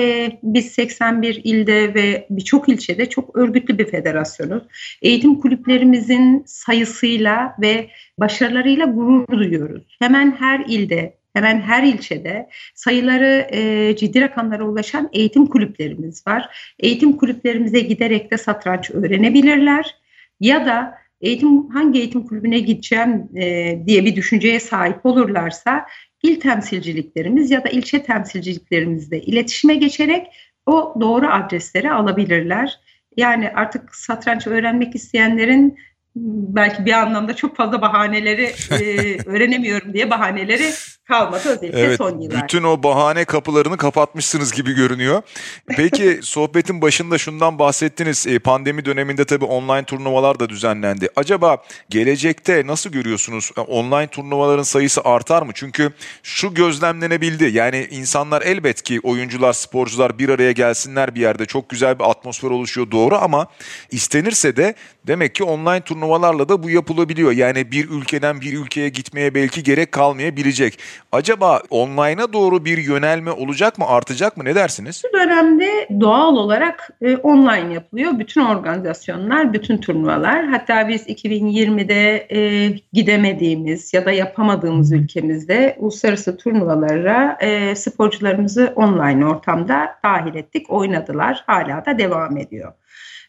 biz 0.43 0.73
81 0.73 1.41
ilde 1.45 1.95
ve 1.95 2.27
birçok 2.31 2.69
ilçede 2.69 3.09
çok 3.09 3.37
örgütlü 3.37 3.79
bir 3.79 3.91
federasyonuz. 3.91 4.63
Eğitim 5.03 5.41
kulüplerimizin 5.41 6.43
sayısıyla 6.47 7.57
ve 7.61 7.91
başarılarıyla 8.19 8.87
gurur 8.87 9.29
duyuyoruz. 9.29 9.97
Hemen 9.99 10.33
her 10.33 10.65
ilde 10.69 11.17
hemen 11.35 11.61
her 11.61 11.83
ilçede 11.83 12.49
sayıları 12.75 13.49
e, 13.51 13.97
ciddi 13.97 14.21
rakamlara 14.21 14.65
ulaşan 14.65 15.09
eğitim 15.13 15.47
kulüplerimiz 15.47 16.27
var. 16.27 16.75
Eğitim 16.79 17.17
kulüplerimize 17.17 17.81
giderek 17.81 18.31
de 18.31 18.39
satranç 18.39 18.91
öğrenebilirler 18.91 19.95
ya 20.41 20.67
da 20.67 21.04
eğitim 21.25 21.69
hangi 21.69 21.99
eğitim 21.99 22.27
kulübüne 22.27 22.59
gideceğim 22.59 23.29
e, 23.37 23.79
diye 23.87 24.05
bir 24.05 24.17
düşünceye 24.17 24.61
sahip 24.61 25.07
olurlarsa 25.07 25.87
il 26.23 26.41
temsilciliklerimiz 26.41 27.51
ya 27.51 27.65
da 27.65 27.69
ilçe 27.69 28.03
temsilciliklerimizle 28.03 29.21
iletişime 29.21 29.75
geçerek 29.75 30.27
o 30.67 30.95
doğru 31.01 31.27
adresleri 31.27 31.91
alabilirler. 31.91 32.81
Yani 33.17 33.51
artık 33.51 33.95
satranç 33.95 34.47
öğrenmek 34.47 34.95
isteyenlerin 34.95 35.79
belki 36.17 36.87
bir 36.87 36.93
anlamda 36.93 37.37
çok 37.37 37.57
fazla 37.57 37.83
bahaneleri 37.83 38.53
e, 38.71 38.79
öğrenemiyorum 39.27 39.93
diye 39.93 40.11
bahaneleri 40.11 40.73
kalmadı 41.09 41.49
özellikle 41.49 41.81
evet, 41.81 41.99
son 41.99 42.21
yıllarda. 42.21 42.43
Bütün 42.43 42.63
o 42.63 42.83
bahane 42.83 43.25
kapılarını 43.25 43.77
kapatmışsınız 43.77 44.53
gibi 44.53 44.73
görünüyor. 44.73 45.23
Peki 45.67 46.19
sohbetin 46.23 46.83
başında 46.83 47.19
şundan 47.19 47.59
bahsettiniz. 47.59 48.27
E, 48.27 48.39
pandemi 48.39 48.85
döneminde 48.85 49.25
tabii 49.25 49.45
online 49.45 49.85
turnuvalar 49.85 50.41
da 50.41 50.49
düzenlendi. 50.49 51.09
Acaba 51.17 51.63
gelecekte 51.91 52.67
nasıl 52.67 52.91
görüyorsunuz? 52.91 53.51
E, 53.57 53.61
online 53.61 54.07
turnuvaların 54.07 54.63
sayısı 54.63 55.01
artar 55.05 55.43
mı? 55.43 55.53
Çünkü 55.55 55.93
şu 56.23 56.55
gözlemlenebildi. 56.55 57.45
Yani 57.45 57.89
insanlar 57.91 58.43
elbet 58.43 58.83
ki 58.83 59.01
oyuncular, 59.03 59.53
sporcular 59.53 60.19
bir 60.19 60.29
araya 60.29 60.53
gelsinler 60.53 61.15
bir 61.15 61.21
yerde. 61.21 61.47
Çok 61.47 61.69
güzel 61.69 61.99
bir 61.99 62.05
atmosfer 62.05 62.51
oluşuyor 62.51 62.91
doğru 62.91 63.17
ama 63.17 63.47
istenirse 63.91 64.57
de 64.57 64.75
demek 65.07 65.35
ki 65.35 65.45
online 65.45 65.81
turnuvalarla 66.05 66.49
da 66.49 66.63
bu 66.63 66.71
yapılabiliyor. 66.71 67.33
Yani 67.33 67.71
bir 67.71 67.91
ülkeden 67.91 68.41
bir 68.41 68.53
ülkeye 68.59 68.89
gitmeye 68.89 69.35
belki 69.35 69.63
gerek 69.63 69.93
kalmayabilecek. 69.93 70.79
Acaba 71.13 71.61
online'a 71.71 72.33
doğru 72.33 72.65
bir 72.65 72.79
yönelme 72.79 73.31
olacak 73.31 73.79
mı, 73.79 73.85
artacak 73.89 74.37
mı? 74.37 74.45
Ne 74.45 74.55
dersiniz? 74.55 75.03
Bu 75.09 75.19
dönemde 75.19 75.89
doğal 76.01 76.37
olarak 76.37 76.91
e, 77.03 77.17
online 77.17 77.75
yapılıyor. 77.75 78.19
Bütün 78.19 78.41
organizasyonlar, 78.41 79.53
bütün 79.53 79.79
turnuvalar. 79.79 80.47
Hatta 80.47 80.89
biz 80.89 81.07
2020'de 81.07 82.27
e, 82.31 82.69
gidemediğimiz 82.93 83.95
ya 83.95 84.05
da 84.05 84.13
yapamadığımız 84.13 84.93
ülkemizde 84.93 85.77
uluslararası 85.79 86.37
turnuvalara 86.37 87.39
e, 87.41 87.75
sporcularımızı 87.75 88.73
online 88.77 89.27
ortamda 89.27 89.97
dahil 90.05 90.35
ettik. 90.35 90.71
Oynadılar. 90.71 91.45
Hala 91.47 91.87
da 91.87 91.99
devam 91.99 92.37
ediyor. 92.37 92.73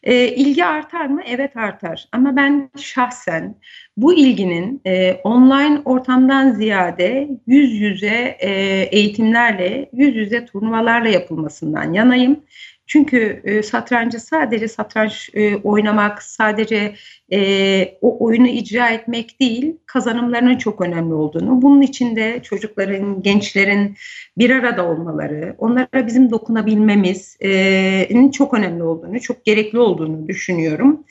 E, 0.03 0.27
ilgi 0.27 0.65
artar 0.65 1.05
mı? 1.05 1.21
Evet 1.27 1.57
artar. 1.57 2.07
Ama 2.11 2.35
ben 2.35 2.69
şahsen 2.77 3.55
bu 3.97 4.13
ilginin 4.13 4.81
e, 4.85 5.13
online 5.13 5.81
ortamdan 5.85 6.51
ziyade 6.51 7.29
yüz 7.47 7.71
yüze 7.73 8.37
e, 8.39 8.49
eğitimlerle, 8.91 9.89
yüz 9.93 10.15
yüze 10.15 10.45
turnuvalarla 10.45 11.09
yapılmasından 11.09 11.93
yanayım. 11.93 12.39
Çünkü 12.87 13.41
e, 13.43 13.63
satrancı 13.63 14.19
sadece 14.19 14.67
satranç 14.67 15.29
e, 15.33 15.55
oynamak, 15.55 16.23
sadece 16.23 16.95
e, 17.31 17.97
o 18.01 18.25
oyunu 18.25 18.47
icra 18.47 18.89
etmek 18.89 19.39
değil, 19.39 19.75
kazanımlarının 19.85 20.57
çok 20.57 20.81
önemli 20.81 21.13
olduğunu, 21.13 21.61
bunun 21.61 21.81
için 21.81 22.15
de 22.15 22.39
çocukların, 22.43 23.23
gençlerin 23.23 23.95
bir 24.37 24.49
arada 24.49 24.87
olmaları, 24.87 25.55
onlara 25.57 26.07
bizim 26.07 26.31
dokunabilmemizin 26.31 28.31
çok 28.31 28.53
önemli 28.53 28.83
olduğunu, 28.83 29.19
çok 29.19 29.45
gerekli 29.45 29.79
olduğunu 29.79 30.27
düşünüyorum. 30.27 31.03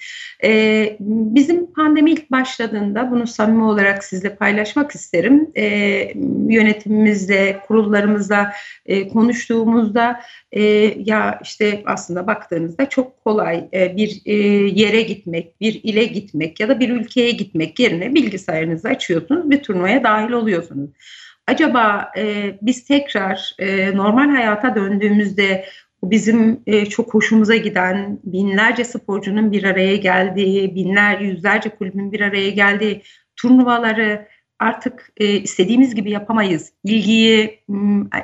E, 0.44 0.96
bizim 1.00 1.72
pandemi 1.72 2.10
ilk 2.10 2.30
başladığında, 2.30 3.10
bunu 3.10 3.26
samimi 3.26 3.64
olarak 3.64 4.04
sizle 4.04 4.36
paylaşmak 4.36 4.94
isterim, 4.94 5.50
e, 5.56 5.64
yönetimimizle, 6.48 7.60
kurullarımızla 7.66 8.52
e, 8.86 9.08
konuştuğumuzda, 9.08 10.20
e, 10.52 10.62
ya 11.04 11.38
işte 11.42 11.82
aslında 11.86 12.26
baktığınızda 12.26 12.88
çok 12.88 13.24
kolay 13.24 13.68
e, 13.74 13.96
bir 13.96 14.22
e, 14.24 14.32
yere 14.80 15.02
gitmek, 15.02 15.60
bir 15.60 15.80
ile 15.82 16.04
gitmek 16.04 16.60
ya 16.60 16.68
da 16.68 16.80
bir 16.80 16.88
ülkeye 16.88 17.30
gitmek 17.30 17.78
yerine 17.78 18.14
bilgisayarınızı 18.14 18.88
açıyorsunuz 18.88 19.50
bir 19.50 19.62
turnuvaya 19.62 20.04
dahil 20.04 20.30
oluyorsunuz. 20.30 20.90
Acaba 21.46 22.10
e, 22.16 22.54
biz 22.62 22.84
tekrar 22.84 23.54
e, 23.58 23.96
normal 23.96 24.28
hayata 24.28 24.74
döndüğümüzde 24.74 25.64
bizim 26.10 26.60
e, 26.66 26.86
çok 26.86 27.14
hoşumuza 27.14 27.56
giden 27.56 28.18
binlerce 28.24 28.84
sporcunun 28.84 29.52
bir 29.52 29.64
araya 29.64 29.96
geldiği, 29.96 30.74
binler, 30.74 31.20
yüzlerce 31.20 31.68
kulübün 31.68 32.12
bir 32.12 32.20
araya 32.20 32.50
geldiği 32.50 33.02
turnuvaları 33.36 34.28
artık 34.58 35.12
e, 35.16 35.26
istediğimiz 35.26 35.94
gibi 35.94 36.10
yapamayız. 36.10 36.72
İlgiyi, 36.84 37.60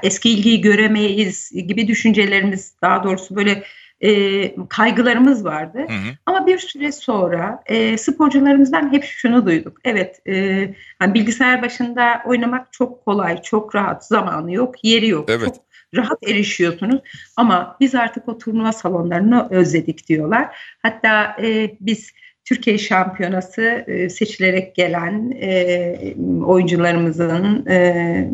eski 0.03 0.31
ilgiyi 0.31 0.61
göremeyiz 0.61 1.51
gibi 1.67 1.89
düşüncelerimiz 1.89 2.75
daha 2.83 3.05
doğrusu 3.05 3.37
böyle 3.37 3.63
e, 4.01 4.55
kaygılarımız 4.69 5.45
vardı. 5.45 5.79
Hı 5.79 5.93
hı. 5.93 6.17
Ama 6.27 6.47
bir 6.47 6.59
süre 6.59 6.93
sonra 6.93 7.63
e, 7.67 7.99
sporcularımızdan 7.99 8.93
hep 8.93 9.05
şunu 9.05 9.47
duyduk. 9.47 9.79
Evet 9.85 10.27
e, 10.29 10.67
hani 10.99 11.15
bilgisayar 11.15 11.63
başında 11.63 12.23
oynamak 12.27 12.73
çok 12.73 13.05
kolay, 13.05 13.43
çok 13.43 13.75
rahat, 13.75 14.07
zamanı 14.07 14.53
yok, 14.53 14.75
yeri 14.85 15.09
yok. 15.09 15.31
Evet. 15.31 15.45
Çok 15.45 15.70
rahat 15.97 16.29
erişiyorsunuz 16.29 17.01
ama 17.37 17.77
biz 17.81 17.95
artık 17.95 18.29
o 18.29 18.39
turnuva 18.39 18.73
salonlarını 18.73 19.49
özledik 19.51 20.09
diyorlar. 20.09 20.57
Hatta 20.83 21.37
e, 21.43 21.77
biz 21.81 22.13
Türkiye 22.51 22.79
Şampiyonası 22.79 23.85
e, 23.87 24.09
seçilerek 24.09 24.75
gelen 24.75 25.31
e, 25.31 26.15
oyuncularımızın 26.45 27.67
e, 27.67 28.31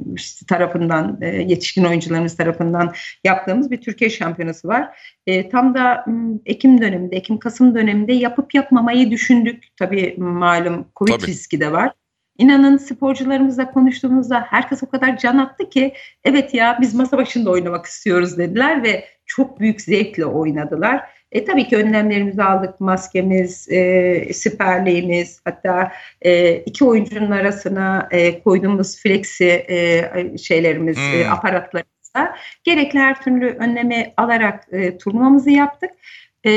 tarafından 0.48 1.18
yetişkin 1.22 1.84
oyuncularımız 1.84 2.36
tarafından 2.36 2.92
yaptığımız 3.24 3.70
bir 3.70 3.80
Türkiye 3.80 4.10
Şampiyonası 4.10 4.68
var. 4.68 4.98
Tam 5.52 5.74
da 5.74 6.04
Ekim 6.46 6.80
döneminde, 6.80 7.16
Ekim-Kasım 7.16 7.74
döneminde 7.74 8.12
yapıp 8.12 8.54
yapmamayı 8.54 9.10
düşündük. 9.10 9.64
Tabii 9.76 10.14
malum 10.18 10.86
Covid 10.96 11.12
Tabii. 11.12 11.26
riski 11.26 11.60
de 11.60 11.72
var. 11.72 11.92
İnanın 12.38 12.76
sporcularımızla 12.76 13.70
konuştuğumuzda 13.70 14.46
herkes 14.50 14.82
o 14.82 14.90
kadar 14.90 15.18
can 15.18 15.38
attı 15.38 15.70
ki 15.70 15.94
evet 16.24 16.54
ya 16.54 16.78
biz 16.80 16.94
masa 16.94 17.18
başında 17.18 17.50
oynamak 17.50 17.86
istiyoruz 17.86 18.38
dediler 18.38 18.82
ve 18.82 19.04
çok 19.26 19.60
büyük 19.60 19.80
zevkle 19.80 20.24
oynadılar. 20.24 21.16
E, 21.32 21.44
tabii 21.44 21.68
ki 21.68 21.76
önlemlerimizi 21.76 22.42
aldık. 22.42 22.80
Maskemiz, 22.80 23.68
e, 23.70 24.32
siperliğimiz, 24.32 25.40
hatta 25.44 25.92
e, 26.22 26.54
iki 26.56 26.84
oyuncunun 26.84 27.30
arasına 27.30 28.08
e, 28.10 28.42
koyduğumuz 28.42 29.02
flexi 29.02 29.64
e, 29.68 30.38
şeylerimiz, 30.38 30.98
e, 30.98 31.00
hmm. 31.00 31.20
e, 31.20 31.28
aparatlarımızla 31.28 32.36
gerekli 32.64 32.98
her 32.98 33.22
türlü 33.22 33.48
önlemi 33.48 34.14
alarak 34.16 34.64
e, 34.72 34.98
turnuvamızı 34.98 35.50
yaptık. 35.50 35.90
E, 36.46 36.52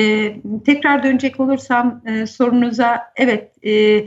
tekrar 0.65 1.03
dönecek 1.03 1.39
olursam 1.39 2.01
e, 2.05 2.25
sorunuza, 2.25 3.03
evet 3.15 3.65
e, 3.65 4.03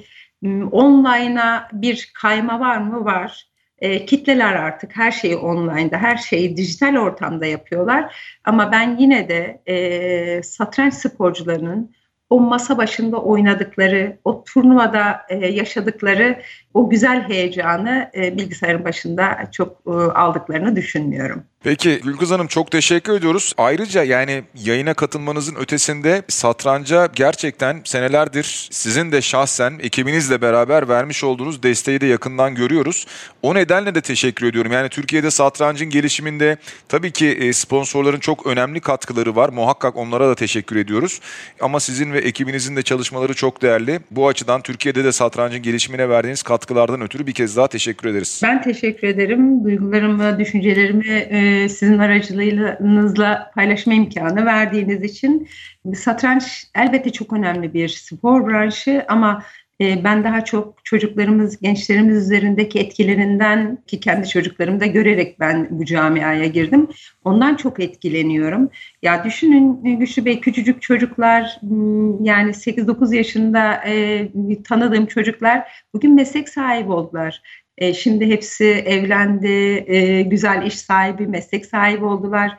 online'a 0.73 1.69
bir 1.73 2.13
kayma 2.15 2.61
var 2.61 2.79
mı? 2.79 3.05
Var. 3.05 3.47
E, 3.79 4.07
kitleler 4.07 4.55
artık 4.55 4.97
her 4.97 5.13
şeyi 5.13 5.37
online'da, 5.37 5.99
her 5.99 6.17
şeyi 6.17 6.57
dijital 6.57 6.97
ortamda 6.97 7.47
yapıyorlar. 7.47 8.17
Ama 8.45 8.73
ben 8.73 8.97
yine 8.97 9.29
de 9.29 9.63
e, 9.67 10.43
satranç 10.43 10.95
sporcularının 10.95 11.95
o 12.31 12.41
masa 12.41 12.79
başında 12.79 13.23
oynadıkları, 13.23 14.19
o 14.25 14.45
turnuvada 14.45 15.21
e, 15.29 15.37
yaşadıkları 15.37 16.43
o 16.75 16.91
güzel 16.91 17.29
heyecanı 17.29 18.11
e, 18.15 18.37
bilgisayarın 18.39 18.85
başında 18.85 19.49
çok 19.53 19.77
e, 19.87 19.91
aldıklarını 19.91 20.77
düşünmüyorum. 20.77 21.43
Peki 21.65 22.01
Gülkız 22.05 22.31
Hanım 22.31 22.47
çok 22.47 22.71
teşekkür 22.71 23.13
ediyoruz. 23.13 23.53
Ayrıca 23.57 24.03
yani 24.05 24.43
yayına 24.55 24.95
katılmanızın 24.95 25.55
ötesinde 25.55 26.23
satranca 26.29 27.09
gerçekten 27.15 27.81
senelerdir 27.85 28.69
sizin 28.71 29.13
de 29.13 29.23
şahsen 29.23 29.79
ekibinizle 29.83 30.43
beraber 30.43 30.89
vermiş 30.89 31.25
olduğunuz 31.25 31.63
desteği 31.63 32.01
de 32.01 32.07
yakından 32.07 32.55
görüyoruz. 32.55 33.07
O 33.43 33.55
nedenle 33.55 33.95
de 33.95 34.01
teşekkür 34.01 34.47
ediyorum. 34.47 34.73
Yani 34.73 34.89
Türkiye'de 34.89 35.31
satrancın 35.31 35.91
gelişiminde 35.91 36.57
tabii 36.89 37.11
ki 37.11 37.27
e, 37.29 37.53
sponsorların 37.53 38.21
çok 38.21 38.47
önemli 38.47 38.81
katkıları 38.81 39.37
var. 39.37 39.49
Muhakkak 39.49 39.97
onlara 39.97 40.29
da 40.29 40.35
teşekkür 40.35 40.77
ediyoruz. 40.77 41.21
Ama 41.61 41.81
sizin 41.81 42.13
ve 42.13 42.19
ekibinizin 42.19 42.77
de 42.77 42.83
çalışmaları 42.83 43.35
çok 43.35 43.63
değerli. 43.63 44.01
Bu 44.11 44.29
açıdan 44.29 44.63
Türkiye'de 44.63 45.05
de 45.05 45.13
satrancın 45.13 45.63
gelişimine 45.63 46.09
verdiğiniz 46.09 46.43
katkılardan 46.63 47.01
ötürü 47.01 47.27
bir 47.27 47.33
kez 47.33 47.57
daha 47.57 47.69
teşekkür 47.69 48.09
ederiz. 48.09 48.41
Ben 48.45 48.63
teşekkür 48.63 49.09
ederim. 49.09 49.65
Duygularımı, 49.65 50.39
düşüncelerimi 50.39 51.09
e, 51.09 51.69
sizin 51.69 51.99
aracılığınızla 51.99 53.51
paylaşma 53.55 53.95
imkanı 53.95 54.47
verdiğiniz 54.47 55.03
için. 55.03 55.49
Satranç 55.95 56.65
elbette 56.75 57.11
çok 57.13 57.33
önemli 57.33 57.75
bir 57.75 57.89
spor 57.89 58.47
branşı 58.47 59.05
ama 59.09 59.43
ben 59.81 60.25
daha 60.25 60.45
çok 60.45 60.85
çocuklarımız, 60.85 61.61
gençlerimiz 61.61 62.17
üzerindeki 62.17 62.81
etkilerinden 62.81 63.79
ki 63.87 64.01
kendi 64.01 64.29
çocuklarımı 64.29 64.81
da 64.81 64.87
görerek 64.87 65.41
ben 65.41 65.69
bu 65.71 65.85
camiaya 65.85 66.47
girdim. 66.47 66.89
Ondan 67.25 67.57
çok 67.57 67.81
etkileniyorum. 67.81 68.71
Ya 69.03 69.25
düşünün 69.25 69.99
Güçlü 69.99 70.25
Bey 70.25 70.41
küçücük 70.41 70.83
çocuklar 70.83 71.59
hmm, 71.61 72.25
yani 72.25 72.51
8-9 72.51 73.15
yaşında 73.15 73.85
e, 73.87 74.29
tanıdığım 74.63 75.07
çocuklar 75.07 75.85
bugün 75.95 76.15
meslek 76.15 76.49
sahibi 76.49 76.93
oldular. 76.93 77.43
E, 77.79 77.95
şimdi 77.95 78.27
hepsi 78.27 78.65
evlendi, 78.65 79.85
e, 79.87 80.23
güzel 80.23 80.67
iş 80.67 80.79
sahibi, 80.79 81.27
meslek 81.27 81.67
sahibi 81.67 82.05
oldular 82.05 82.59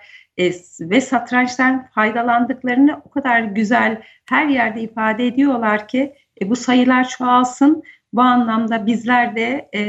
ve 0.80 1.02
satrançtan 1.02 1.88
faydalandıklarını 1.96 3.02
o 3.06 3.10
kadar 3.10 3.42
güzel 3.42 4.02
her 4.30 4.48
yerde 4.48 4.82
ifade 4.82 5.28
ediyorlar 5.28 5.88
ki 5.88 6.14
e, 6.42 6.50
bu 6.50 6.56
sayılar 6.56 7.10
çoğalsın. 7.10 7.84
Bu 8.14 8.22
anlamda 8.22 8.86
bizler 8.86 9.36
de 9.36 9.70
e, 9.76 9.82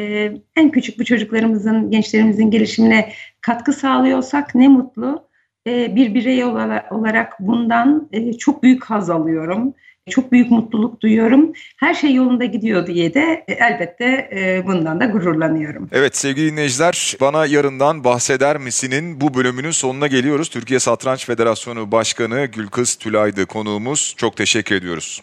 en 0.56 0.70
küçük 0.70 0.98
bu 0.98 1.04
çocuklarımızın, 1.04 1.90
gençlerimizin 1.90 2.50
gelişimine 2.50 3.12
katkı 3.40 3.72
sağlıyorsak 3.72 4.54
ne 4.54 4.68
mutlu. 4.68 5.28
E, 5.66 5.96
bir 5.96 6.14
birey 6.14 6.44
olarak 6.90 7.40
bundan 7.40 8.08
e, 8.12 8.32
çok 8.32 8.62
büyük 8.62 8.84
haz 8.84 9.10
alıyorum. 9.10 9.74
Çok 10.10 10.32
büyük 10.32 10.50
mutluluk 10.50 11.00
duyuyorum. 11.00 11.52
Her 11.76 11.94
şey 11.94 12.14
yolunda 12.14 12.44
gidiyor 12.44 12.86
diye 12.86 13.14
de 13.14 13.44
e, 13.48 13.52
elbette 13.52 14.04
e, 14.32 14.66
bundan 14.66 15.00
da 15.00 15.06
gururlanıyorum. 15.06 15.88
Evet 15.92 16.16
sevgili 16.16 16.52
dinleyiciler 16.52 17.16
bana 17.20 17.46
yarından 17.46 18.04
bahseder 18.04 18.56
misinin 18.56 19.20
bu 19.20 19.34
bölümünün 19.34 19.70
sonuna 19.70 20.06
geliyoruz. 20.06 20.48
Türkiye 20.48 20.80
Satranç 20.80 21.26
Federasyonu 21.26 21.92
Başkanı 21.92 22.46
Gülkız 22.46 22.94
Tülay'dı 22.94 23.46
konuğumuz. 23.46 24.14
Çok 24.16 24.36
teşekkür 24.36 24.74
ediyoruz. 24.74 25.22